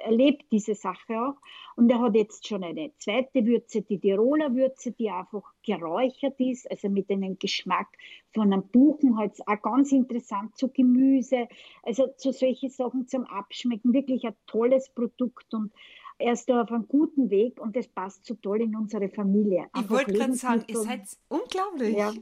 lebt 0.10 0.50
diese 0.54 0.74
Sache 0.74 1.20
auch. 1.20 1.36
Und 1.76 1.92
er 1.92 2.00
hat 2.00 2.16
jetzt 2.16 2.48
schon 2.48 2.64
eine 2.64 2.92
zweite 2.98 3.46
Würze, 3.46 3.82
die 3.82 4.00
Tiroler 4.00 4.56
Würze, 4.56 4.94
die 4.94 5.10
einfach 5.10 5.44
geräuchert 5.62 6.40
ist, 6.40 6.70
also 6.72 6.88
mit 6.88 7.10
einem 7.10 7.38
Geschmack 7.40 7.88
von 8.34 8.54
einem 8.54 8.66
Buchenholz, 8.70 9.42
auch 9.46 9.62
ganz 9.62 9.92
interessant 9.92 10.56
zu 10.58 10.70
Gemüse, 10.70 11.50
also 11.84 12.08
zu 12.16 12.32
solchen 12.32 12.70
Sachen 12.70 13.08
zum 13.08 13.26
Abschmecken. 13.26 13.92
Wirklich 13.94 14.26
ein 14.26 14.36
tolles 14.48 14.90
Produkt 14.90 15.54
und 15.54 15.74
er 16.20 16.34
ist 16.34 16.48
da 16.48 16.62
auf 16.62 16.72
einem 16.72 16.88
guten 16.88 17.30
Weg 17.30 17.60
und 17.60 17.76
das 17.76 17.88
passt 17.90 18.26
so 18.26 18.36
toll 18.36 18.62
in 18.62 18.78
unsere 18.78 19.10
Familie. 19.10 19.66
Ich 19.78 19.90
wollte 19.90 20.14
gerade 20.14 20.34
sagen, 20.36 20.64
ihr 20.68 20.78
seid 20.78 21.02
unglaublich. 21.28 21.98
Ja. 21.98 22.14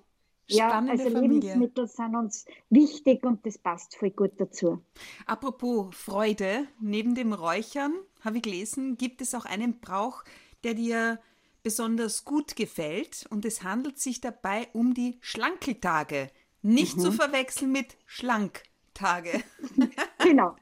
Spannende 0.50 0.98
ja, 0.98 1.04
also 1.04 1.16
Familie. 1.16 1.40
Lebensmittel 1.40 1.88
sind 1.88 2.16
uns 2.16 2.46
wichtig 2.70 3.24
und 3.24 3.46
das 3.46 3.58
passt 3.58 3.96
voll 3.96 4.12
gut 4.12 4.34
dazu. 4.38 4.84
Apropos 5.26 5.96
Freude, 5.96 6.68
neben 6.80 7.16
dem 7.16 7.34
Räuchern, 7.34 7.94
habe 8.22 8.38
ich 8.38 8.44
gelesen, 8.44 8.98
gibt 8.98 9.22
es 9.22 9.34
auch 9.34 9.46
einen 9.46 9.80
Brauch, 9.80 10.24
der 10.64 10.74
dir 10.74 11.20
besonders 11.64 12.26
gut 12.26 12.56
gefällt 12.56 13.26
und 13.30 13.46
es 13.46 13.64
handelt 13.64 14.00
sich 14.00 14.22
dabei 14.22 14.68
um 14.74 14.94
die 14.94 15.18
Schlankeltage. 15.22 16.30
Nicht 16.62 16.98
mhm. 16.98 17.02
zu 17.02 17.12
verwechseln 17.12 17.72
mit 17.72 17.98
Schlanktage. 18.06 19.44
genau. 20.24 20.56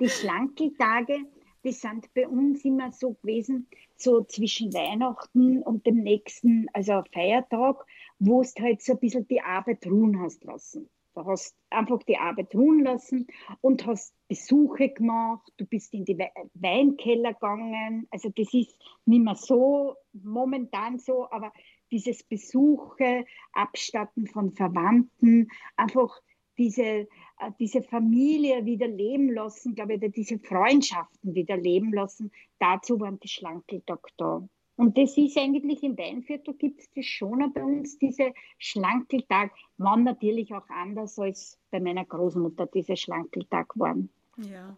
Die 0.00 0.08
Schlankeltage, 0.08 1.18
die 1.64 1.72
sind 1.72 2.12
bei 2.14 2.28
uns 2.28 2.64
immer 2.64 2.92
so 2.92 3.14
gewesen, 3.14 3.68
so 3.96 4.22
zwischen 4.24 4.72
Weihnachten 4.72 5.62
und 5.62 5.86
dem 5.86 6.02
nächsten, 6.02 6.66
also 6.72 7.02
Feiertag, 7.12 7.84
wo 8.18 8.42
du 8.42 8.62
halt 8.62 8.82
so 8.82 8.92
ein 8.92 8.98
bisschen 8.98 9.26
die 9.28 9.40
Arbeit 9.40 9.86
ruhen 9.86 10.20
hast 10.20 10.44
lassen. 10.44 10.88
Du 11.14 11.24
hast 11.24 11.56
einfach 11.70 12.02
die 12.02 12.16
Arbeit 12.16 12.54
ruhen 12.54 12.82
lassen 12.82 13.28
und 13.60 13.86
hast 13.86 14.14
Besuche 14.26 14.88
gemacht, 14.88 15.52
du 15.58 15.64
bist 15.64 15.94
in 15.94 16.04
die 16.04 16.18
Weinkeller 16.54 17.34
gegangen. 17.34 18.08
Also 18.10 18.30
das 18.30 18.52
ist 18.52 18.76
nicht 19.06 19.22
mehr 19.22 19.36
so 19.36 19.94
momentan 20.12 20.98
so, 20.98 21.30
aber 21.30 21.52
dieses 21.92 22.24
Besuche, 22.24 23.24
Abstatten 23.52 24.26
von 24.26 24.50
Verwandten, 24.52 25.48
einfach 25.76 26.20
diese, 26.58 26.82
äh, 26.82 27.06
diese 27.60 27.82
Familie 27.82 28.64
wieder 28.64 28.88
leben 28.88 29.32
lassen, 29.32 29.74
glaube 29.74 29.94
ich, 29.94 30.12
diese 30.12 30.38
Freundschaften 30.40 31.34
wieder 31.34 31.56
leben 31.56 31.92
lassen, 31.92 32.32
dazu 32.58 32.98
waren 32.98 33.20
die 33.20 33.28
Schlankeltag 33.28 34.08
da. 34.16 34.48
Und 34.76 34.98
das 34.98 35.16
ist 35.16 35.38
eigentlich 35.38 35.82
im 35.82 35.96
Weinviertel 35.96 36.54
gibt 36.54 36.80
es 36.80 36.92
das 36.94 37.06
schon 37.06 37.52
bei 37.52 37.62
uns, 37.62 37.96
diese 37.98 38.32
Schlankeltag, 38.58 39.52
waren 39.78 40.02
natürlich 40.02 40.52
auch 40.52 40.68
anders 40.68 41.18
als 41.18 41.58
bei 41.70 41.78
meiner 41.78 42.04
Großmutter 42.04 42.66
diese 42.66 42.96
Schlankeltag 42.96 43.70
waren. 43.76 44.10
Ja. 44.36 44.76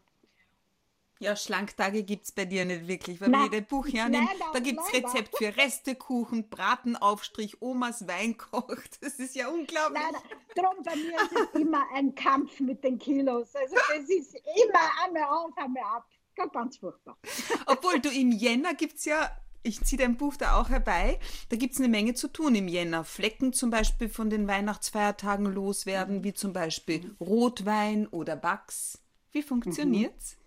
Ja, 1.18 1.34
Schlanktage 1.34 2.02
gibt 2.02 2.24
es 2.24 2.32
bei 2.32 2.44
dir 2.44 2.66
nicht 2.66 2.86
wirklich. 2.86 3.22
Wenn 3.22 3.30
man 3.30 3.50
ein 3.50 3.64
Buch 3.64 3.86
hernimmt, 3.88 4.28
da 4.52 4.58
gibt 4.58 4.80
es 4.80 4.92
Rezept 4.92 5.38
für 5.38 5.56
Restekuchen, 5.56 6.50
Bratenaufstrich, 6.50 7.62
Omas 7.62 8.06
Wein 8.06 8.36
kocht. 8.36 8.98
Das 9.00 9.18
ist 9.18 9.34
ja 9.34 9.48
unglaublich. 9.48 10.02
Nein, 10.02 10.22
Darum 10.54 10.82
bei 10.84 10.94
mir 10.94 11.16
ist 11.16 11.32
es 11.32 11.60
immer 11.60 11.84
ein 11.94 12.14
Kampf 12.14 12.60
mit 12.60 12.84
den 12.84 12.98
Kilos. 12.98 13.54
Also 13.56 13.76
das 13.76 14.08
ist 14.10 14.34
immer 14.34 15.04
einmal 15.04 15.22
auf, 15.22 15.56
einmal 15.56 15.84
ab. 15.84 16.06
Ganz 16.52 16.76
furchtbar. 16.76 17.16
Obwohl 17.64 17.98
du 17.98 18.10
im 18.10 18.30
Jänner 18.30 18.74
gibt 18.74 18.96
es 18.96 19.06
ja 19.06 19.30
ich 19.66 19.80
ziehe 19.82 20.00
dein 20.00 20.16
Buch 20.16 20.36
da 20.36 20.60
auch 20.60 20.70
herbei. 20.70 21.18
Da 21.48 21.56
gibt 21.56 21.74
es 21.74 21.80
eine 21.80 21.88
Menge 21.88 22.14
zu 22.14 22.28
tun 22.28 22.54
im 22.54 22.68
Jänner. 22.68 23.04
Flecken 23.04 23.52
zum 23.52 23.70
Beispiel 23.70 24.08
von 24.08 24.30
den 24.30 24.46
Weihnachtsfeiertagen 24.46 25.46
loswerden, 25.46 26.24
wie 26.24 26.32
zum 26.32 26.52
Beispiel 26.52 27.14
Rotwein 27.20 28.06
oder 28.06 28.42
Wachs. 28.42 29.02
Wie 29.32 29.42
funktioniert's? 29.42 30.36
Mhm. 30.36 30.46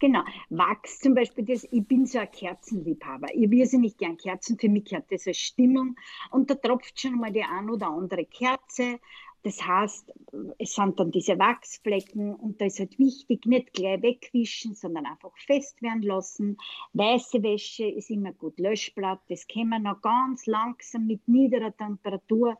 Genau, 0.00 0.24
Wachs 0.50 0.98
zum 0.98 1.14
Beispiel, 1.14 1.44
das, 1.44 1.64
ich 1.70 1.86
bin 1.86 2.06
so 2.06 2.18
ein 2.18 2.30
Kerzenliebhaber. 2.30 3.28
Ich 3.34 3.48
nicht 3.48 3.98
gern 3.98 4.16
Kerzen, 4.16 4.58
für 4.58 4.68
mich 4.68 4.86
gehört 4.86 5.12
das 5.12 5.28
als 5.28 5.38
Stimmung. 5.38 5.94
Und 6.30 6.50
da 6.50 6.56
tropft 6.56 7.00
schon 7.00 7.20
mal 7.20 7.32
die 7.32 7.44
ein 7.44 7.70
oder 7.70 7.86
andere 7.86 8.24
Kerze. 8.24 8.98
Das 9.44 9.66
heißt, 9.66 10.12
es 10.58 10.74
sind 10.74 11.00
dann 11.00 11.10
diese 11.10 11.38
Wachsflecken 11.38 12.34
und 12.34 12.60
da 12.60 12.66
ist 12.66 12.78
halt 12.78 12.98
wichtig, 12.98 13.44
nicht 13.44 13.72
gleich 13.72 14.00
wegwischen, 14.02 14.74
sondern 14.74 15.06
einfach 15.06 15.36
fest 15.36 15.82
werden 15.82 16.02
lassen. 16.02 16.58
Weiße 16.92 17.42
Wäsche 17.42 17.86
ist 17.86 18.10
immer 18.10 18.32
gut 18.32 18.58
Löschblatt, 18.60 19.20
das 19.28 19.46
können 19.48 19.70
wir 19.70 19.80
noch 19.80 20.00
ganz 20.00 20.46
langsam 20.46 21.06
mit 21.06 21.26
niederer 21.26 21.76
Temperatur 21.76 22.56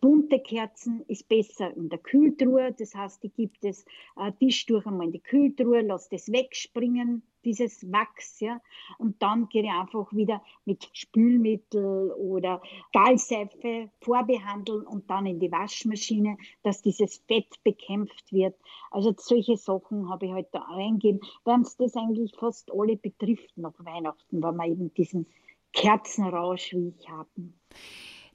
bunte 0.00 0.40
Kerzen 0.40 1.04
ist 1.06 1.28
besser 1.28 1.74
in 1.76 1.88
der 1.88 1.98
Kühltruhe, 1.98 2.74
das 2.76 2.94
heißt, 2.94 3.22
die 3.22 3.30
gibt 3.30 3.64
es 3.64 3.84
äh, 4.16 4.32
Tischtuch 4.32 4.84
einmal 4.86 5.06
in 5.06 5.12
die 5.12 5.20
Kühltruhe, 5.20 5.82
lass 5.82 6.08
das 6.08 6.32
wegspringen, 6.32 7.22
dieses 7.44 7.90
Wachs, 7.90 8.40
ja, 8.40 8.60
und 8.98 9.22
dann 9.22 9.48
gehe 9.48 9.62
ich 9.62 9.70
einfach 9.70 10.12
wieder 10.12 10.42
mit 10.64 10.88
Spülmittel 10.92 12.10
oder 12.12 12.60
Gallseife 12.92 13.90
vorbehandeln 14.00 14.84
und 14.84 15.08
dann 15.08 15.26
in 15.26 15.38
die 15.38 15.52
Waschmaschine, 15.52 16.36
dass 16.62 16.82
dieses 16.82 17.18
Fett 17.28 17.62
bekämpft 17.62 18.32
wird. 18.32 18.56
Also 18.90 19.14
solche 19.16 19.56
Sachen 19.56 20.10
habe 20.10 20.26
ich 20.26 20.32
heute 20.32 20.58
halt 20.58 20.68
da 20.68 20.74
reingegeben, 20.74 21.20
weil 21.44 21.60
es 21.60 21.76
das 21.76 21.96
eigentlich 21.96 22.34
fast 22.36 22.72
alle 22.72 22.96
betrifft 22.96 23.56
nach 23.56 23.74
Weihnachten, 23.78 24.42
weil 24.42 24.52
wir 24.54 24.66
eben 24.66 24.92
diesen 24.94 25.26
Kerzenrausch 25.72 26.72
wie 26.72 26.94
ich 26.98 27.08
haben. 27.08 27.54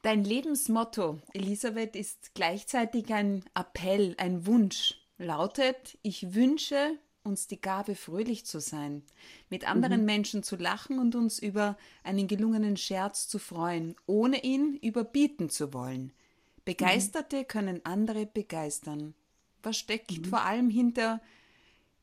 Dein 0.03 0.25
Lebensmotto, 0.25 1.19
Elisabeth, 1.33 1.95
ist 1.95 2.35
gleichzeitig 2.35 3.13
ein 3.13 3.45
Appell, 3.55 4.15
ein 4.17 4.45
Wunsch. 4.45 4.99
Lautet, 5.17 5.97
ich 6.01 6.35
wünsche 6.35 6.99
uns 7.23 7.47
die 7.47 7.61
Gabe, 7.61 7.95
fröhlich 7.95 8.45
zu 8.45 8.59
sein, 8.59 9.03
mit 9.49 9.65
anderen 9.65 10.01
mhm. 10.01 10.05
Menschen 10.05 10.43
zu 10.43 10.57
lachen 10.57 10.99
und 10.99 11.15
uns 11.15 11.39
über 11.39 11.77
einen 12.03 12.27
gelungenen 12.27 12.75
Scherz 12.75 13.29
zu 13.29 13.39
freuen, 13.39 13.95
ohne 14.05 14.43
ihn 14.43 14.75
überbieten 14.75 15.49
zu 15.49 15.73
wollen. 15.73 16.11
Begeisterte 16.65 17.37
mhm. 17.37 17.47
können 17.47 17.85
andere 17.85 18.25
begeistern. 18.25 19.13
Was 19.61 19.77
steckt 19.77 20.11
mhm. 20.11 20.25
vor 20.25 20.41
allem 20.41 20.69
hinter 20.69 21.21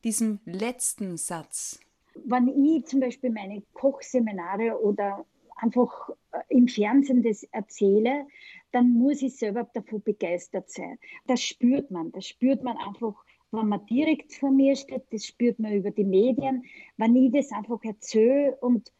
diesem 0.03 0.39
letzten 0.45 1.17
Satz? 1.17 1.79
Wenn 2.15 2.47
ich 2.47 2.83
zum 2.87 2.99
Beispiel 2.99 3.29
meine 3.29 3.61
Kochseminare 3.73 4.81
oder 4.81 5.23
einfach 5.55 6.09
äh, 6.31 6.39
im 6.49 6.67
Fernsehen 6.67 7.23
das 7.23 7.43
erzähle, 7.43 8.27
dann 8.71 8.93
muss 8.93 9.21
ich 9.21 9.35
selber 9.35 9.69
davon 9.73 10.01
begeistert 10.01 10.69
sein. 10.69 10.97
Das 11.27 11.41
spürt 11.41 11.91
man, 11.91 12.11
das 12.11 12.27
spürt 12.27 12.63
man 12.63 12.77
einfach, 12.77 13.23
wenn 13.51 13.67
man 13.67 13.85
direkt 13.85 14.33
vor 14.33 14.51
mir 14.51 14.75
steht, 14.75 15.03
das 15.11 15.25
spürt 15.25 15.59
man 15.59 15.73
über 15.73 15.91
die 15.91 16.05
Medien. 16.05 16.63
Wenn 16.97 17.15
ich 17.15 17.31
das 17.31 17.51
einfach 17.51 17.83
erzähle 17.83 18.55
und 18.61 18.91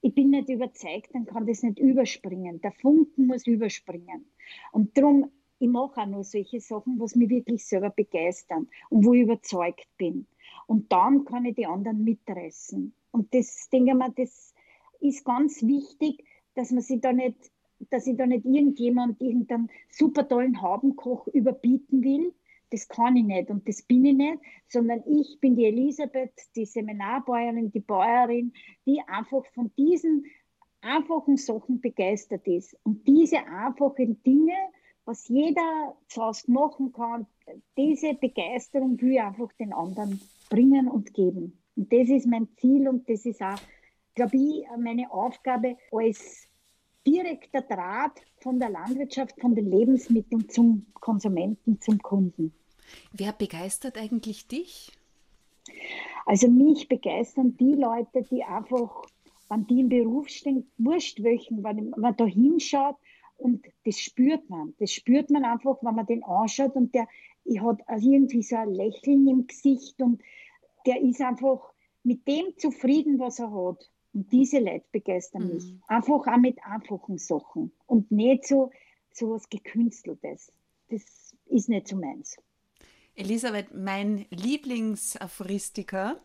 ich 0.00 0.14
bin 0.14 0.30
nicht 0.30 0.48
überzeugt, 0.48 1.14
dann 1.14 1.26
kann 1.26 1.46
das 1.46 1.62
nicht 1.62 1.78
überspringen. 1.78 2.60
Der 2.60 2.72
Funken 2.72 3.26
muss 3.26 3.46
überspringen. 3.46 4.26
Und 4.72 4.96
darum, 4.96 5.30
ich 5.58 5.68
mache 5.68 6.00
auch 6.00 6.06
nur 6.06 6.24
solche 6.24 6.60
Sachen, 6.60 7.00
was 7.00 7.16
mich 7.16 7.30
wirklich 7.30 7.64
selber 7.64 7.90
begeistern 7.90 8.68
und 8.90 9.04
wo 9.04 9.14
ich 9.14 9.22
überzeugt 9.22 9.88
bin. 9.96 10.26
Und 10.66 10.92
dann 10.92 11.24
kann 11.24 11.44
ich 11.44 11.56
die 11.56 11.66
anderen 11.66 12.04
mitreißen. 12.04 12.92
Und 13.10 13.34
das, 13.34 13.68
denke 13.70 13.92
ich 13.92 13.96
mal, 13.96 14.12
das 14.16 14.54
ist 15.00 15.24
ganz 15.24 15.62
wichtig, 15.62 16.24
dass 16.54 16.70
man 16.70 16.82
sich 16.82 17.00
da 17.00 17.12
nicht, 17.12 17.36
dass 17.90 18.06
ich 18.06 18.16
da 18.16 18.26
nicht 18.26 18.44
irgendjemand 18.44 19.20
irgendeinen 19.20 19.70
super 19.90 20.28
tollen 20.28 20.60
Habenkoch 20.60 21.26
überbieten 21.28 22.02
will. 22.02 22.34
Das 22.70 22.88
kann 22.88 23.16
ich 23.16 23.24
nicht 23.24 23.50
und 23.50 23.66
das 23.66 23.82
bin 23.82 24.04
ich 24.04 24.16
nicht, 24.16 24.38
sondern 24.68 25.02
ich 25.06 25.38
bin 25.40 25.56
die 25.56 25.64
Elisabeth, 25.64 26.32
die 26.54 26.66
Seminarbäuerin, 26.66 27.70
die 27.70 27.80
Bäuerin, 27.80 28.52
die 28.84 29.00
einfach 29.06 29.46
von 29.54 29.70
diesen 29.78 30.26
einfachen 30.80 31.36
Sachen 31.36 31.80
begeistert 31.80 32.46
ist. 32.46 32.76
Und 32.82 33.06
diese 33.06 33.38
einfachen 33.46 34.22
Dinge, 34.22 34.54
was 35.04 35.28
jeder 35.28 35.96
zuerst 36.08 36.48
machen 36.48 36.92
kann, 36.92 37.26
diese 37.76 38.14
Begeisterung 38.14 39.00
will 39.00 39.12
ich 39.12 39.20
einfach 39.20 39.52
den 39.54 39.72
anderen 39.72 40.20
bringen 40.50 40.88
und 40.88 41.14
geben. 41.14 41.58
Und 41.76 41.92
das 41.92 42.08
ist 42.08 42.26
mein 42.26 42.48
Ziel 42.56 42.88
und 42.88 43.08
das 43.08 43.24
ist 43.24 43.40
auch 43.40 43.58
glaube 44.18 44.36
ich, 44.36 44.66
meine 44.76 45.10
Aufgabe 45.12 45.76
als 45.92 46.48
direkter 47.06 47.62
Draht 47.62 48.20
von 48.40 48.58
der 48.58 48.68
Landwirtschaft, 48.68 49.40
von 49.40 49.54
den 49.54 49.70
Lebensmitteln 49.70 50.48
zum 50.48 50.86
Konsumenten, 50.94 51.80
zum 51.80 52.02
Kunden. 52.02 52.52
Wer 53.12 53.32
begeistert 53.32 53.96
eigentlich 53.96 54.48
dich? 54.48 54.90
Also 56.26 56.48
mich 56.48 56.88
begeistern 56.88 57.56
die 57.58 57.74
Leute, 57.74 58.22
die 58.28 58.42
einfach, 58.42 59.06
wenn 59.48 59.66
die 59.68 59.80
im 59.80 59.88
Beruf 59.88 60.28
stehen, 60.28 60.68
wurscht 60.78 61.22
welchen, 61.22 61.62
wenn 61.62 61.90
man 61.90 62.16
da 62.16 62.24
hinschaut 62.26 62.96
und 63.36 63.66
das 63.84 64.00
spürt 64.00 64.50
man. 64.50 64.74
Das 64.80 64.90
spürt 64.90 65.30
man 65.30 65.44
einfach, 65.44 65.76
wenn 65.82 65.94
man 65.94 66.06
den 66.06 66.24
anschaut 66.24 66.74
und 66.74 66.92
der 66.92 67.06
hat 67.60 67.80
irgendwie 68.02 68.42
so 68.42 68.56
ein 68.56 68.74
Lächeln 68.74 69.28
im 69.28 69.46
Gesicht 69.46 70.02
und 70.02 70.20
der 70.86 71.00
ist 71.02 71.20
einfach 71.20 71.72
mit 72.02 72.26
dem 72.26 72.56
zufrieden, 72.56 73.20
was 73.20 73.38
er 73.38 73.52
hat. 73.52 73.88
Und 74.18 74.32
diese 74.32 74.58
Leute 74.58 74.84
begeistern 74.90 75.46
mhm. 75.46 75.54
mich. 75.54 75.74
Einfach 75.86 76.26
auch 76.26 76.36
mit 76.38 76.58
einfachen 76.64 77.18
Sachen 77.18 77.70
und 77.86 78.10
nicht 78.10 78.48
so, 78.48 78.72
so 79.12 79.30
was 79.30 79.48
Gekünsteltes. 79.48 80.50
Das 80.88 81.36
ist 81.46 81.68
nicht 81.68 81.86
so 81.86 81.94
meins. 81.94 82.36
Elisabeth, 83.14 83.72
mein 83.72 84.26
Lieblingsaphoristiker 84.30 86.20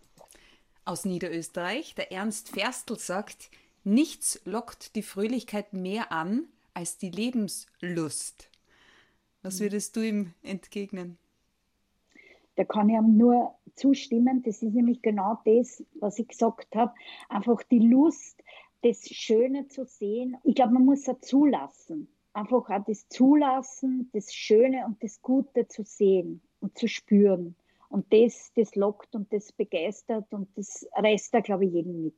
aus 0.85 1.05
Niederösterreich, 1.05 1.93
der 1.93 2.11
Ernst 2.11 2.49
Ferstl, 2.49 2.97
sagt, 2.97 3.51
nichts 3.83 4.41
lockt 4.43 4.95
die 4.95 5.03
Fröhlichkeit 5.03 5.73
mehr 5.73 6.11
an 6.11 6.47
als 6.73 6.97
die 6.97 7.11
Lebenslust. 7.11 8.49
Was 9.43 9.59
mhm. 9.59 9.65
würdest 9.65 9.95
du 9.95 10.01
ihm 10.01 10.33
entgegnen? 10.41 11.19
Da 12.55 12.63
kann 12.63 12.89
ich 12.89 12.95
ihm 12.95 13.17
nur 13.17 13.55
zustimmen. 13.75 14.43
Das 14.43 14.61
ist 14.61 14.73
nämlich 14.73 15.01
genau 15.01 15.39
das, 15.45 15.83
was 15.95 16.19
ich 16.19 16.27
gesagt 16.27 16.75
habe. 16.75 16.93
Einfach 17.29 17.63
die 17.63 17.79
Lust, 17.79 18.43
das 18.83 19.07
Schöne 19.07 19.67
zu 19.67 19.85
sehen. 19.85 20.37
Ich 20.43 20.55
glaube, 20.55 20.73
man 20.73 20.85
muss 20.85 21.07
es 21.07 21.19
zulassen. 21.21 22.07
Einfach 22.33 22.69
auch 22.69 22.85
das 22.85 23.07
Zulassen, 23.09 24.09
das 24.13 24.33
Schöne 24.33 24.85
und 24.85 25.01
das 25.03 25.21
Gute 25.21 25.67
zu 25.67 25.83
sehen 25.83 26.41
und 26.59 26.77
zu 26.77 26.87
spüren. 26.87 27.55
Und 27.89 28.11
das, 28.11 28.51
das 28.55 28.75
lockt 28.75 29.13
und 29.13 29.31
das 29.31 29.51
begeistert 29.51 30.33
und 30.33 30.47
das 30.55 30.87
reißt 30.95 31.33
da, 31.33 31.41
glaube 31.41 31.65
ich, 31.65 31.73
jeden 31.73 32.03
mit. 32.03 32.15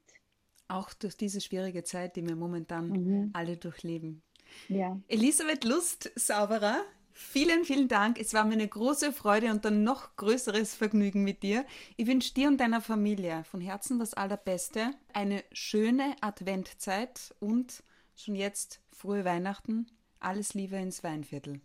Auch 0.69 0.93
durch 0.93 1.17
diese 1.17 1.41
schwierige 1.41 1.83
Zeit, 1.83 2.15
die 2.15 2.25
wir 2.25 2.37
momentan 2.37 2.87
mhm. 2.87 3.29
alle 3.33 3.57
durchleben. 3.57 4.21
Ja. 4.69 4.97
Elisabeth 5.09 5.65
Lust, 5.65 6.11
Sauberer, 6.15 6.81
Vielen, 7.17 7.63
vielen 7.63 7.87
Dank. 7.87 8.19
Es 8.19 8.33
war 8.33 8.43
mir 8.43 8.55
eine 8.55 8.67
große 8.67 9.13
Freude 9.13 9.49
und 9.49 9.65
ein 9.65 9.85
noch 9.85 10.17
größeres 10.17 10.75
Vergnügen 10.75 11.23
mit 11.23 11.43
dir. 11.43 11.63
Ich 11.95 12.07
wünsche 12.07 12.33
dir 12.33 12.49
und 12.49 12.59
deiner 12.59 12.81
Familie 12.81 13.45
von 13.45 13.61
Herzen 13.61 13.99
das 13.99 14.13
Allerbeste, 14.13 14.91
eine 15.13 15.41
schöne 15.53 16.13
Adventzeit 16.19 17.33
und 17.39 17.83
schon 18.17 18.35
jetzt 18.35 18.81
frohe 18.91 19.23
Weihnachten. 19.23 19.87
Alles 20.19 20.55
Liebe 20.55 20.75
ins 20.75 21.05
Weinviertel. 21.05 21.61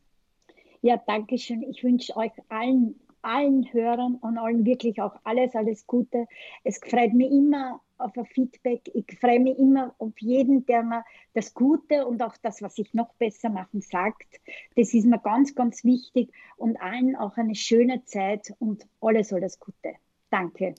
Ja, 0.83 1.03
danke 1.05 1.37
schön. 1.37 1.65
Ich 1.65 1.83
wünsche 1.83 2.17
euch 2.17 2.31
allen, 2.49 3.01
allen 3.23 3.73
Hörern 3.73 4.19
und 4.21 4.39
allen 4.39 4.65
wirklich 4.65 5.03
auch 5.03 5.17
alles, 5.25 5.57
alles 5.57 5.85
Gute. 5.85 6.29
Es 6.63 6.79
freut 6.79 7.13
mich 7.13 7.33
immer, 7.33 7.81
auf 8.01 8.17
ein 8.17 8.27
Feedback. 8.27 8.83
Ich 8.95 9.19
freue 9.19 9.41
mich 9.41 9.59
immer 9.59 9.95
auf 9.99 10.19
jeden, 10.19 10.67
der 10.67 10.83
mir 10.83 11.05
das 11.35 11.55
Gute 11.55 12.07
und 12.07 12.23
auch 12.23 12.37
das, 12.43 12.63
was 12.63 12.79
ich 12.79 12.95
noch 12.95 13.15
besser 13.15 13.51
machen, 13.51 13.81
sagt. 13.81 14.41
Das 14.77 14.95
ist 14.95 15.07
mir 15.07 15.19
ganz, 15.19 15.55
ganz 15.55 15.85
wichtig 15.85 16.33
und 16.57 16.81
allen 16.81 17.17
auch 17.17 17.37
eine 17.37 17.55
schöne 17.55 18.05
Zeit 18.05 18.53
und 18.59 18.87
alles, 19.01 19.33
alles 19.33 19.59
Gute. 19.59 19.95
Danke. 20.31 20.75